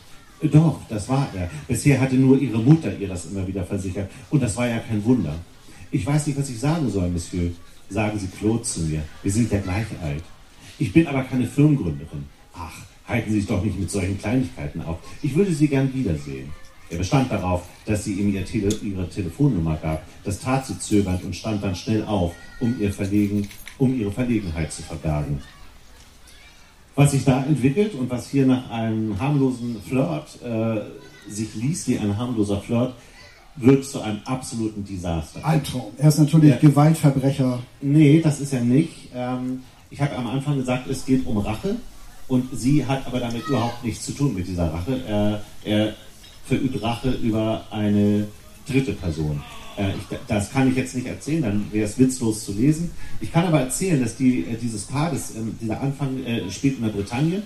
[0.51, 1.49] Doch, das war er.
[1.67, 4.09] Bisher hatte nur ihre Mutter ihr das immer wieder versichert.
[4.29, 5.35] Und das war ja kein Wunder.
[5.91, 7.51] Ich weiß nicht, was ich sagen soll, Monsieur.
[7.89, 9.03] Sagen Sie Claude zu mir.
[9.21, 10.23] Wir sind ja gleich alt.
[10.79, 12.25] Ich bin aber keine Firmengründerin.
[12.53, 12.73] Ach,
[13.07, 14.97] Halten Sie sich doch nicht mit solchen Kleinigkeiten auf.
[15.21, 16.51] Ich würde Sie gern wiedersehen.
[16.89, 20.03] Er bestand darauf, dass sie ihm ihr Tele ihre Telefonnummer gab.
[20.23, 23.47] Das tat sie zögernd und stand dann schnell auf, um, ihr Verlegen,
[23.79, 25.41] um ihre Verlegenheit zu verbergen.
[26.95, 30.81] Was sich da entwickelt und was hier nach einem harmlosen Flirt äh,
[31.29, 32.93] sich liest, wie ein harmloser Flirt,
[33.57, 35.43] wird zu einem absoluten Desaster.
[35.43, 35.91] Albtraum.
[35.97, 36.57] Er ist natürlich ja.
[36.57, 37.59] Gewaltverbrecher.
[37.81, 39.09] Nee, das ist er nicht.
[39.13, 41.75] Ähm, ich habe am Anfang gesagt, es geht um Rache.
[42.27, 44.99] Und sie hat aber damit überhaupt nichts zu tun mit dieser Rache.
[45.07, 45.93] Er, er
[46.45, 48.27] verübt Rache über eine
[48.67, 49.41] dritte Person.
[49.77, 52.91] Äh, ich, das kann ich jetzt nicht erzählen, dann wäre es witzlos zu lesen.
[53.21, 56.77] Ich kann aber erzählen, dass die, äh, dieses Paar, das, ähm, dieser Anfang äh, spielt
[56.77, 57.43] in der Bretagne.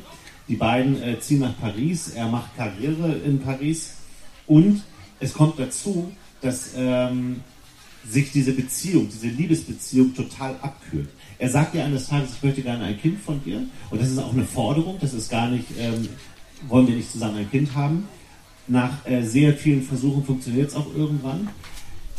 [0.48, 3.94] Die beiden äh, ziehen nach Paris, er macht Karriere in Paris
[4.48, 4.82] und
[5.20, 6.12] es kommt dazu,
[6.42, 7.42] dass ähm,
[8.08, 11.10] sich diese Beziehung, diese Liebesbeziehung total abkühlt.
[11.38, 13.62] Er sagt ja eines Tages, ich möchte gerne ein Kind von dir.
[13.90, 16.08] Und das ist auch eine Forderung, das ist gar nicht, ähm,
[16.68, 18.08] wollen wir nicht zusammen ein Kind haben.
[18.68, 21.50] Nach äh, sehr vielen Versuchen funktioniert es auch irgendwann.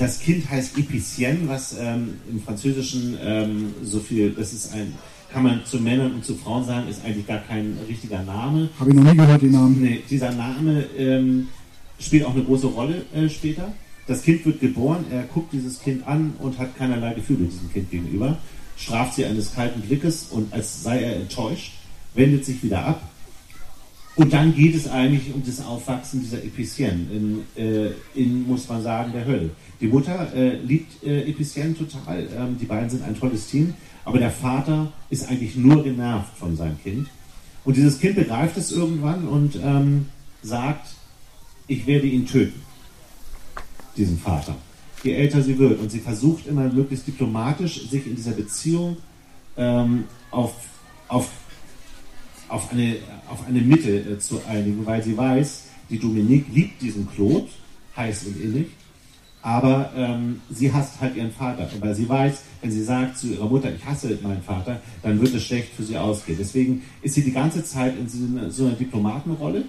[0.01, 4.95] Das Kind heißt Epicien, was ähm, im Französischen ähm, so viel, das ist ein,
[5.31, 8.71] kann man zu Männern und zu Frauen sagen, ist eigentlich gar kein richtiger Name.
[8.79, 9.83] Habe ich noch nie gehört, den Namen.
[9.83, 11.49] Nee, dieser Name ähm,
[11.99, 13.75] spielt auch eine große Rolle äh, später.
[14.07, 17.91] Das Kind wird geboren, er guckt dieses Kind an und hat keinerlei Gefühle diesem Kind
[17.91, 18.39] gegenüber,
[18.79, 21.73] straft sie eines kalten Blickes und als sei er enttäuscht,
[22.15, 23.03] wendet sich wieder ab
[24.21, 27.09] und dann geht es eigentlich um das Aufwachsen dieser Epicien
[27.57, 29.51] in, äh, in, muss man sagen, der Hölle.
[29.81, 33.75] Die Mutter äh, liebt äh, Epicien total, ähm, die beiden sind ein tolles Team,
[34.05, 37.09] aber der Vater ist eigentlich nur genervt von seinem Kind.
[37.65, 40.07] Und dieses Kind begreift es irgendwann und ähm,
[40.43, 40.89] sagt,
[41.67, 42.61] ich werde ihn töten,
[43.97, 44.57] diesen Vater.
[45.03, 45.81] Je älter sie wird.
[45.81, 48.97] Und sie versucht immer möglichst diplomatisch, sich in dieser Beziehung
[49.57, 50.55] ähm, auf,
[51.09, 51.29] auf
[52.51, 52.97] auf eine,
[53.29, 57.49] auf eine Mitte äh, zu einigen, weil sie weiß, die Dominique liebt diesen Claude,
[57.97, 58.67] heiß und innig,
[59.43, 61.69] aber ähm, sie hasst halt ihren Vater.
[61.81, 65.35] Weil sie weiß, wenn sie sagt zu ihrer Mutter, ich hasse meinen Vater, dann wird
[65.35, 66.39] es schlecht für sie ausgehen.
[66.39, 69.65] Deswegen ist sie die ganze Zeit in so einer, so einer Diplomatenrolle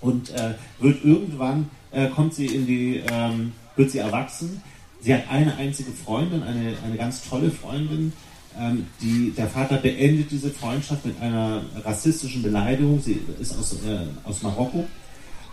[0.00, 4.60] und äh, wird irgendwann, äh, kommt sie in die, ähm, wird sie erwachsen.
[5.00, 8.12] Sie hat eine einzige Freundin, eine, eine ganz tolle Freundin,
[8.58, 13.00] ähm, die, der Vater beendet diese Freundschaft mit einer rassistischen Beleidigung.
[13.00, 14.86] Sie ist aus, äh, aus Marokko.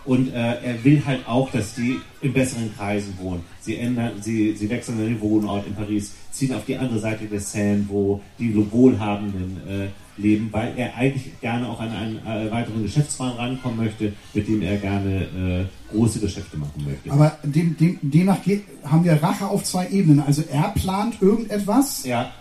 [0.04, 3.42] Und äh, er will halt auch, dass die in besseren Kreisen wohnen.
[3.60, 7.40] Sie, ändern, sie, sie wechseln den Wohnort in Paris, ziehen auf die andere Seite der
[7.40, 12.82] Seine, wo die Wohlhabenden äh, leben, weil er eigentlich gerne auch an einen äh, weiteren
[12.82, 17.10] Geschäftsmann rankommen möchte, mit dem er gerne äh, große Geschäfte machen möchte.
[17.10, 20.20] Aber dem, dem, demnach geht, haben wir Rache auf zwei Ebenen.
[20.20, 22.04] Also er plant irgendetwas.
[22.04, 22.32] Ja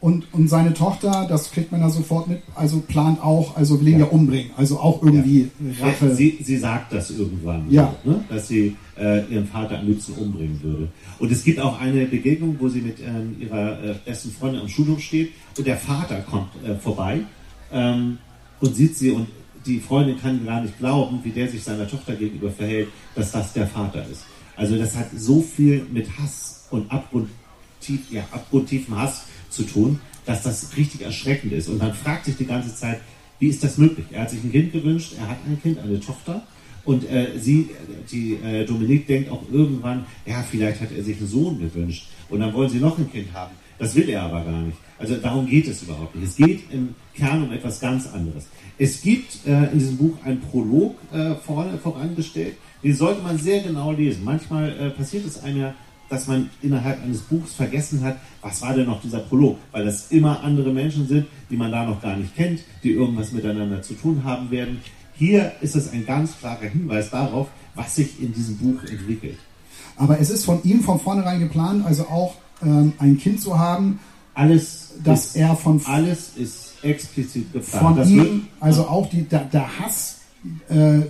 [0.00, 3.88] und, und seine Tochter, das kriegt man da sofort mit, also plant auch, also will
[3.88, 5.86] ihn ja, ja umbringen, also auch irgendwie ja.
[5.86, 6.14] Rache.
[6.14, 7.94] Sie, sie sagt das irgendwann, ja.
[8.04, 8.24] Ne?
[8.28, 10.88] dass sie äh, ihren Vater am liebsten umbringen würde.
[11.18, 14.68] Und es gibt auch eine Begegnung, wo sie mit ähm, ihrer äh, besten Freundin am
[14.68, 17.20] Schulhof steht und der Vater kommt äh, vorbei
[17.72, 18.18] ähm,
[18.60, 19.26] und sieht sie und
[19.66, 23.52] die Freundin kann gar nicht glauben, wie der sich seiner Tochter gegenüber verhält, dass das
[23.52, 24.24] der Vater ist.
[24.54, 30.42] Also das hat so viel mit Hass und abgrundtief, ja, abgrundtiefen Hass zu tun, dass
[30.42, 31.68] das richtig erschreckend ist.
[31.68, 33.00] Und man fragt sich die ganze Zeit,
[33.38, 34.06] wie ist das möglich?
[34.10, 36.42] Er hat sich ein Kind gewünscht, er hat ein Kind, eine Tochter.
[36.84, 37.70] Und äh, sie,
[38.10, 42.08] die äh, Dominique denkt auch irgendwann, ja, vielleicht hat er sich einen Sohn gewünscht.
[42.28, 43.52] Und dann wollen sie noch ein Kind haben.
[43.78, 44.78] Das will er aber gar nicht.
[44.98, 46.28] Also darum geht es überhaupt nicht.
[46.28, 48.46] Es geht im Kern um etwas ganz anderes.
[48.78, 52.54] Es gibt äh, in diesem Buch einen Prolog äh, vorne vorangestellt.
[52.82, 54.24] Den sollte man sehr genau lesen.
[54.24, 55.74] Manchmal äh, passiert es einem ja
[56.08, 60.10] dass man innerhalb eines Buchs vergessen hat, was war denn noch dieser Prolog, weil das
[60.10, 63.94] immer andere Menschen sind, die man da noch gar nicht kennt, die irgendwas miteinander zu
[63.94, 64.80] tun haben werden.
[65.14, 69.38] Hier ist es ein ganz klarer Hinweis darauf, was sich in diesem Buch entwickelt.
[69.96, 73.98] Aber es ist von ihm von vornherein geplant, also auch ähm, ein Kind zu haben,
[74.34, 77.98] alles dass ist, er von alles ist explizit geplant.
[77.98, 80.20] Von ihm, also auch die, der, der Hass
[80.68, 81.00] äh,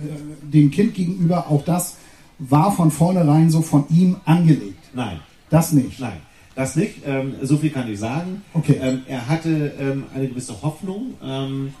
[0.41, 1.97] dem Kind gegenüber, auch das
[2.39, 4.78] war von vornherein so von ihm angelegt.
[4.93, 5.19] Nein.
[5.49, 5.99] Das nicht?
[5.99, 6.17] Nein.
[6.55, 6.95] Das nicht.
[7.05, 8.43] Ähm, so viel kann ich sagen.
[8.53, 8.77] Okay.
[8.81, 11.73] Ähm, er hatte ähm, eine gewisse Hoffnung ähm,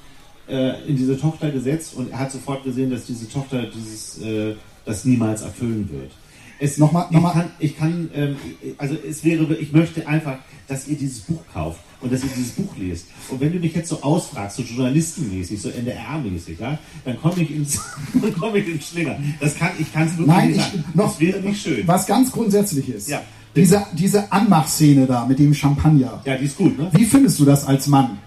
[0.47, 4.55] äh, in diese Tochter gesetzt und er hat sofort gesehen, dass diese Tochter dieses, äh,
[4.85, 6.11] das niemals erfüllen wird.
[6.59, 7.49] Es, nochmal, nochmal.
[7.59, 8.35] Ich kann, ich kann ähm,
[8.77, 12.51] also es wäre, ich möchte einfach, dass ihr dieses Buch kauft und dass ihr dieses
[12.51, 13.05] Buch lest.
[13.29, 17.51] Und wenn du mich jetzt so ausfragst, so journalistenmäßig, so NDR-mäßig, ja, dann komme ich
[17.51, 17.79] ins,
[18.21, 19.17] dann komme ich ins Schlinger.
[19.39, 20.83] Das kann, ich kann es wirklich Nein, nicht ich, sagen.
[20.93, 21.87] Noch, das wäre nicht schön.
[21.87, 23.09] Was ganz grundsätzlich ist.
[23.09, 23.21] Ja.
[23.55, 26.21] Diese, diese Anmachszene da mit dem Champagner.
[26.23, 26.89] Ja, die ist gut, ne?
[26.93, 28.19] Wie findest du das als Mann?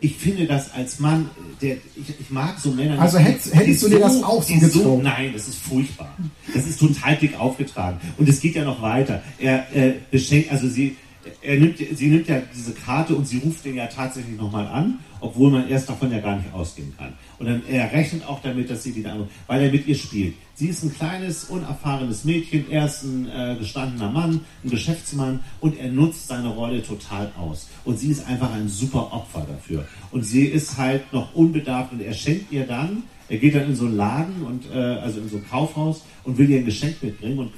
[0.00, 1.30] ich finde das als Mann,
[1.60, 3.00] der, ich, ich mag so Männer.
[3.00, 5.02] Also hättest, hättest du dir das auch so gezogen?
[5.02, 6.14] nein, das ist furchtbar.
[6.54, 7.98] Das ist total dick aufgetragen.
[8.16, 9.22] Und es geht ja noch weiter.
[9.38, 10.96] Er äh, beschenkt, also sie,
[11.42, 15.00] er nimmt, sie nimmt ja diese Karte und sie ruft den ja tatsächlich nochmal an,
[15.20, 17.12] obwohl man erst davon ja gar nicht ausgehen kann.
[17.38, 20.34] Und dann er rechnet auch damit, dass sie wieder anruft, weil er mit ihr spielt.
[20.54, 25.78] Sie ist ein kleines, unerfahrenes Mädchen, er ist ein äh, gestandener Mann, ein Geschäftsmann und
[25.78, 27.68] er nutzt seine Rolle total aus.
[27.84, 29.86] Und sie ist einfach ein super Opfer dafür.
[30.10, 33.76] Und sie ist halt noch unbedarft und er schenkt ihr dann, er geht dann in
[33.76, 37.02] so einen Laden und äh, also in so ein Kaufhaus und will ihr ein Geschenk
[37.02, 37.52] mitbringen und,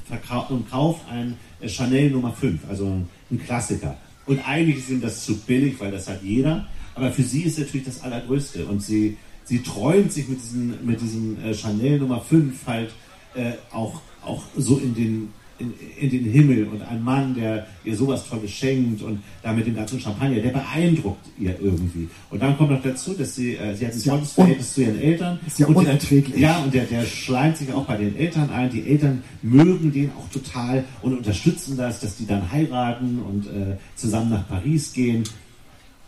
[0.50, 3.96] und kauft ein äh, Chanel Nummer 5, also ein, ein Klassiker.
[4.26, 6.66] Und eigentlich ihm das zu billig, weil das hat jeder.
[6.94, 8.66] Aber für sie ist natürlich das Allergrößte.
[8.66, 12.90] Und sie, sie träumt sich mit, diesen, mit diesem äh, Chanel Nummer 5 halt
[13.34, 15.28] äh, auch, auch so in den,
[15.60, 16.66] in, in, den Himmel.
[16.66, 20.50] Und ein Mann, der ihr sowas Tolles schenkt und da mit dem ganzen Champagner, der
[20.50, 22.08] beeindruckt ihr irgendwie.
[22.30, 24.98] Und dann kommt noch dazu, dass sie, äh, sie hat ein tolles Verhältnis zu ihren
[24.98, 25.38] Eltern.
[25.46, 26.32] Ist ja und unerträglich.
[26.32, 28.70] Der, ja, und der, der schleimt sich auch bei den Eltern ein.
[28.70, 33.76] Die Eltern mögen den auch total und unterstützen das, dass die dann heiraten und äh,
[33.94, 35.24] zusammen nach Paris gehen.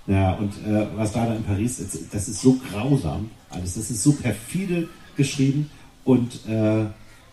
[0.07, 3.91] Ja, und äh, was da, da in Paris ist, das ist so grausam alles, das
[3.91, 5.71] ist so perfide geschrieben
[6.05, 6.87] und äh,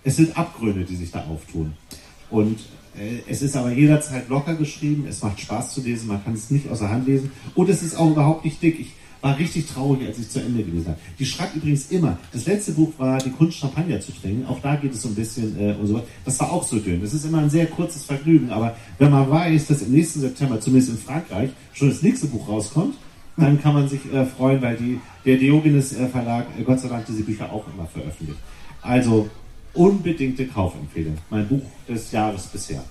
[0.03, 1.73] es sind Abgründe, die sich da auftun.
[2.29, 2.59] Und
[2.97, 6.49] äh, es ist aber jederzeit locker geschrieben, es macht Spaß zu lesen, man kann es
[6.49, 8.79] nicht außer Hand lesen und es ist auch überhaupt nicht dick.
[8.79, 10.99] Ich war richtig traurig, als ich zu Ende gelesen habe.
[11.17, 12.17] Die schreibt übrigens immer.
[12.31, 14.45] Das letzte Buch war Die Kunst Champagner zu trinken.
[14.45, 16.03] Auch da geht es so ein bisschen äh, um sowas.
[16.23, 17.01] Das war auch so dünn.
[17.01, 18.49] Das ist immer ein sehr kurzes Vergnügen.
[18.49, 22.47] Aber wenn man weiß, dass im nächsten September, zumindest in Frankreich, schon das nächste Buch
[22.47, 22.95] rauskommt,
[23.35, 26.87] dann kann man sich äh, freuen, weil die, der Diogenes äh, Verlag äh, Gott sei
[26.87, 28.39] Dank diese Bücher auch immer veröffentlicht.
[28.81, 29.29] Also
[29.73, 31.17] unbedingte Kaufempfehlung.
[31.29, 32.83] Mein Buch des Jahres bisher.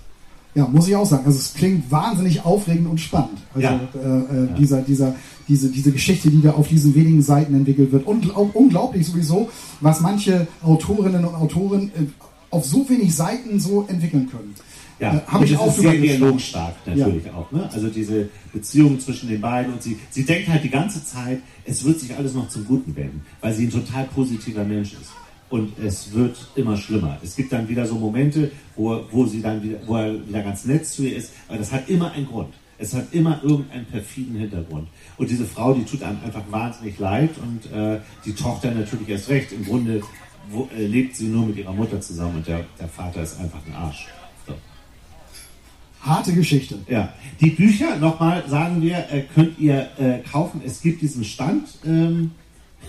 [0.55, 1.25] Ja, muss ich auch sagen.
[1.27, 3.39] Also es klingt wahnsinnig aufregend und spannend.
[3.55, 3.81] Also Ja.
[3.95, 4.47] äh, äh, Ja.
[4.59, 5.15] dieser, dieser,
[5.47, 8.07] diese, diese Geschichte, die da auf diesen wenigen Seiten entwickelt wird.
[8.07, 9.51] Und auch unglaublich sowieso,
[9.81, 12.07] was manche Autorinnen und Autoren äh,
[12.51, 14.55] auf so wenig Seiten so entwickeln können.
[14.99, 17.53] Ja, Äh, hab und ich auch ist sehr dialogstark natürlich auch.
[17.53, 17.69] Ne?
[17.73, 21.85] Also diese Beziehung zwischen den beiden und sie, sie denkt halt die ganze Zeit, es
[21.85, 25.11] wird sich alles noch zum Guten wenden, weil sie ein total positiver Mensch ist.
[25.51, 27.19] Und es wird immer schlimmer.
[27.23, 30.65] Es gibt dann wieder so Momente, wo, wo sie dann wieder, wo er wieder ganz
[30.65, 32.55] nett zu ihr ist, aber das hat immer einen Grund.
[32.77, 34.89] Es hat immer irgendeinen perfiden Hintergrund.
[35.17, 39.29] Und diese Frau, die tut einem einfach wahnsinnig leid und äh, die Tochter natürlich erst
[39.31, 39.53] recht.
[39.53, 40.03] Im Grunde
[40.51, 43.61] wo, äh, lebt sie nur mit ihrer Mutter zusammen und der, der Vater ist einfach
[43.67, 44.07] ein Arsch.
[44.47, 44.55] So.
[46.01, 46.79] Harte Geschichte.
[46.89, 50.63] Ja, die Bücher, nochmal sagen wir, äh, könnt ihr äh, kaufen.
[50.65, 51.69] Es gibt diesen Stand.
[51.85, 52.33] Ähm,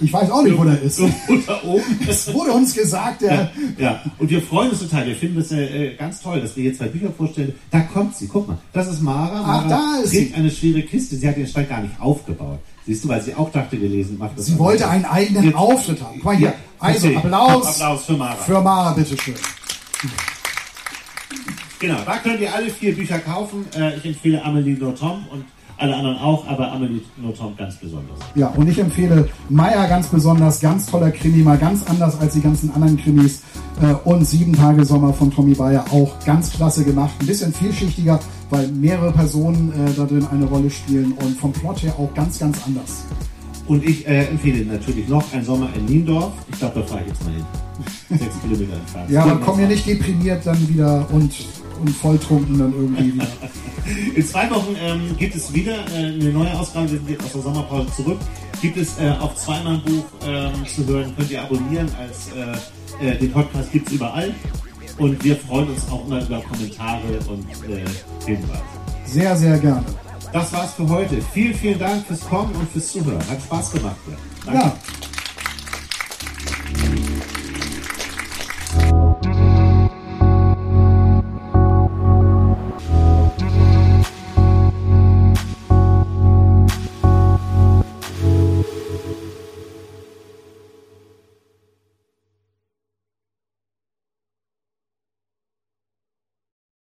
[0.01, 0.99] Ich weiß auch nicht, wo der ist.
[1.45, 1.83] da oben.
[2.07, 5.05] Es wurde uns gesagt, der, Ja, ja, und wir freuen uns total.
[5.07, 7.53] Wir finden es äh, ganz toll, dass wir hier zwei Bücher vorstellen.
[7.69, 8.57] Da kommt sie, guck mal.
[8.71, 9.41] Das ist Mara.
[9.41, 10.33] Mara da ist trägt sie.
[10.35, 11.17] eine schwere Kiste.
[11.17, 12.59] Sie hat den Stand gar nicht aufgebaut.
[12.85, 14.45] Siehst du, weil sie auch dachte, wir lesen, macht das.
[14.45, 16.15] sie wollte einen eigenen Jetzt- Auftritt haben.
[16.15, 16.47] Guck mal hier.
[16.47, 17.17] Ja, Also verstehe.
[17.17, 18.35] Applaus, Applaus für Mara.
[18.35, 19.35] für Mara, bitteschön.
[21.79, 23.65] Genau, da könnt ihr alle vier Bücher kaufen.
[23.77, 25.45] Äh, ich empfehle Amelie Nothomb und
[25.79, 28.19] alle anderen auch, aber Amelie Nothomb ganz besonders.
[28.35, 32.41] Ja, und ich empfehle Meier ganz besonders, ganz toller Krimi, mal ganz anders als die
[32.41, 33.41] ganzen anderen Krimis.
[33.81, 37.11] Äh, und Sieben Tage Sommer von Tommy Bayer auch ganz klasse gemacht.
[37.21, 38.19] Ein bisschen vielschichtiger,
[38.49, 42.39] weil mehrere Personen äh, da drin eine Rolle spielen und vom Plot her auch ganz,
[42.39, 43.05] ganz anders.
[43.67, 46.33] Und ich äh, empfehle natürlich noch ein Sommer in Niendorf.
[46.51, 47.45] Ich glaube, da fahre ich jetzt mal hin.
[48.09, 49.09] Sechs Kilometer entfernt.
[49.11, 51.31] Ja, aber komm hier nicht deprimiert dann wieder und,
[51.79, 53.27] und volltrunken dann irgendwie wieder.
[54.15, 56.91] In zwei Wochen ähm, gibt es wieder äh, eine neue Ausgabe.
[56.91, 58.19] Wir sind jetzt aus der Sommerpause zurück.
[58.61, 61.13] Gibt es äh, auf zweimal ein Buch ähm, zu hören.
[61.15, 61.89] Könnt ihr abonnieren.
[61.97, 64.33] Als äh, äh, den Podcast gibt es überall.
[64.97, 67.85] Und wir freuen uns auch immer über Kommentare und äh,
[68.25, 68.61] Hinweise.
[69.05, 69.85] Sehr, sehr gerne.
[70.33, 71.21] Das war's für heute.
[71.33, 73.25] Vielen, vielen Dank fürs Kommen und fürs Zuhören.
[73.29, 73.95] Hat Spaß gemacht.
[74.07, 74.17] Ja.
[74.45, 74.59] Danke.
[74.59, 74.75] Ja,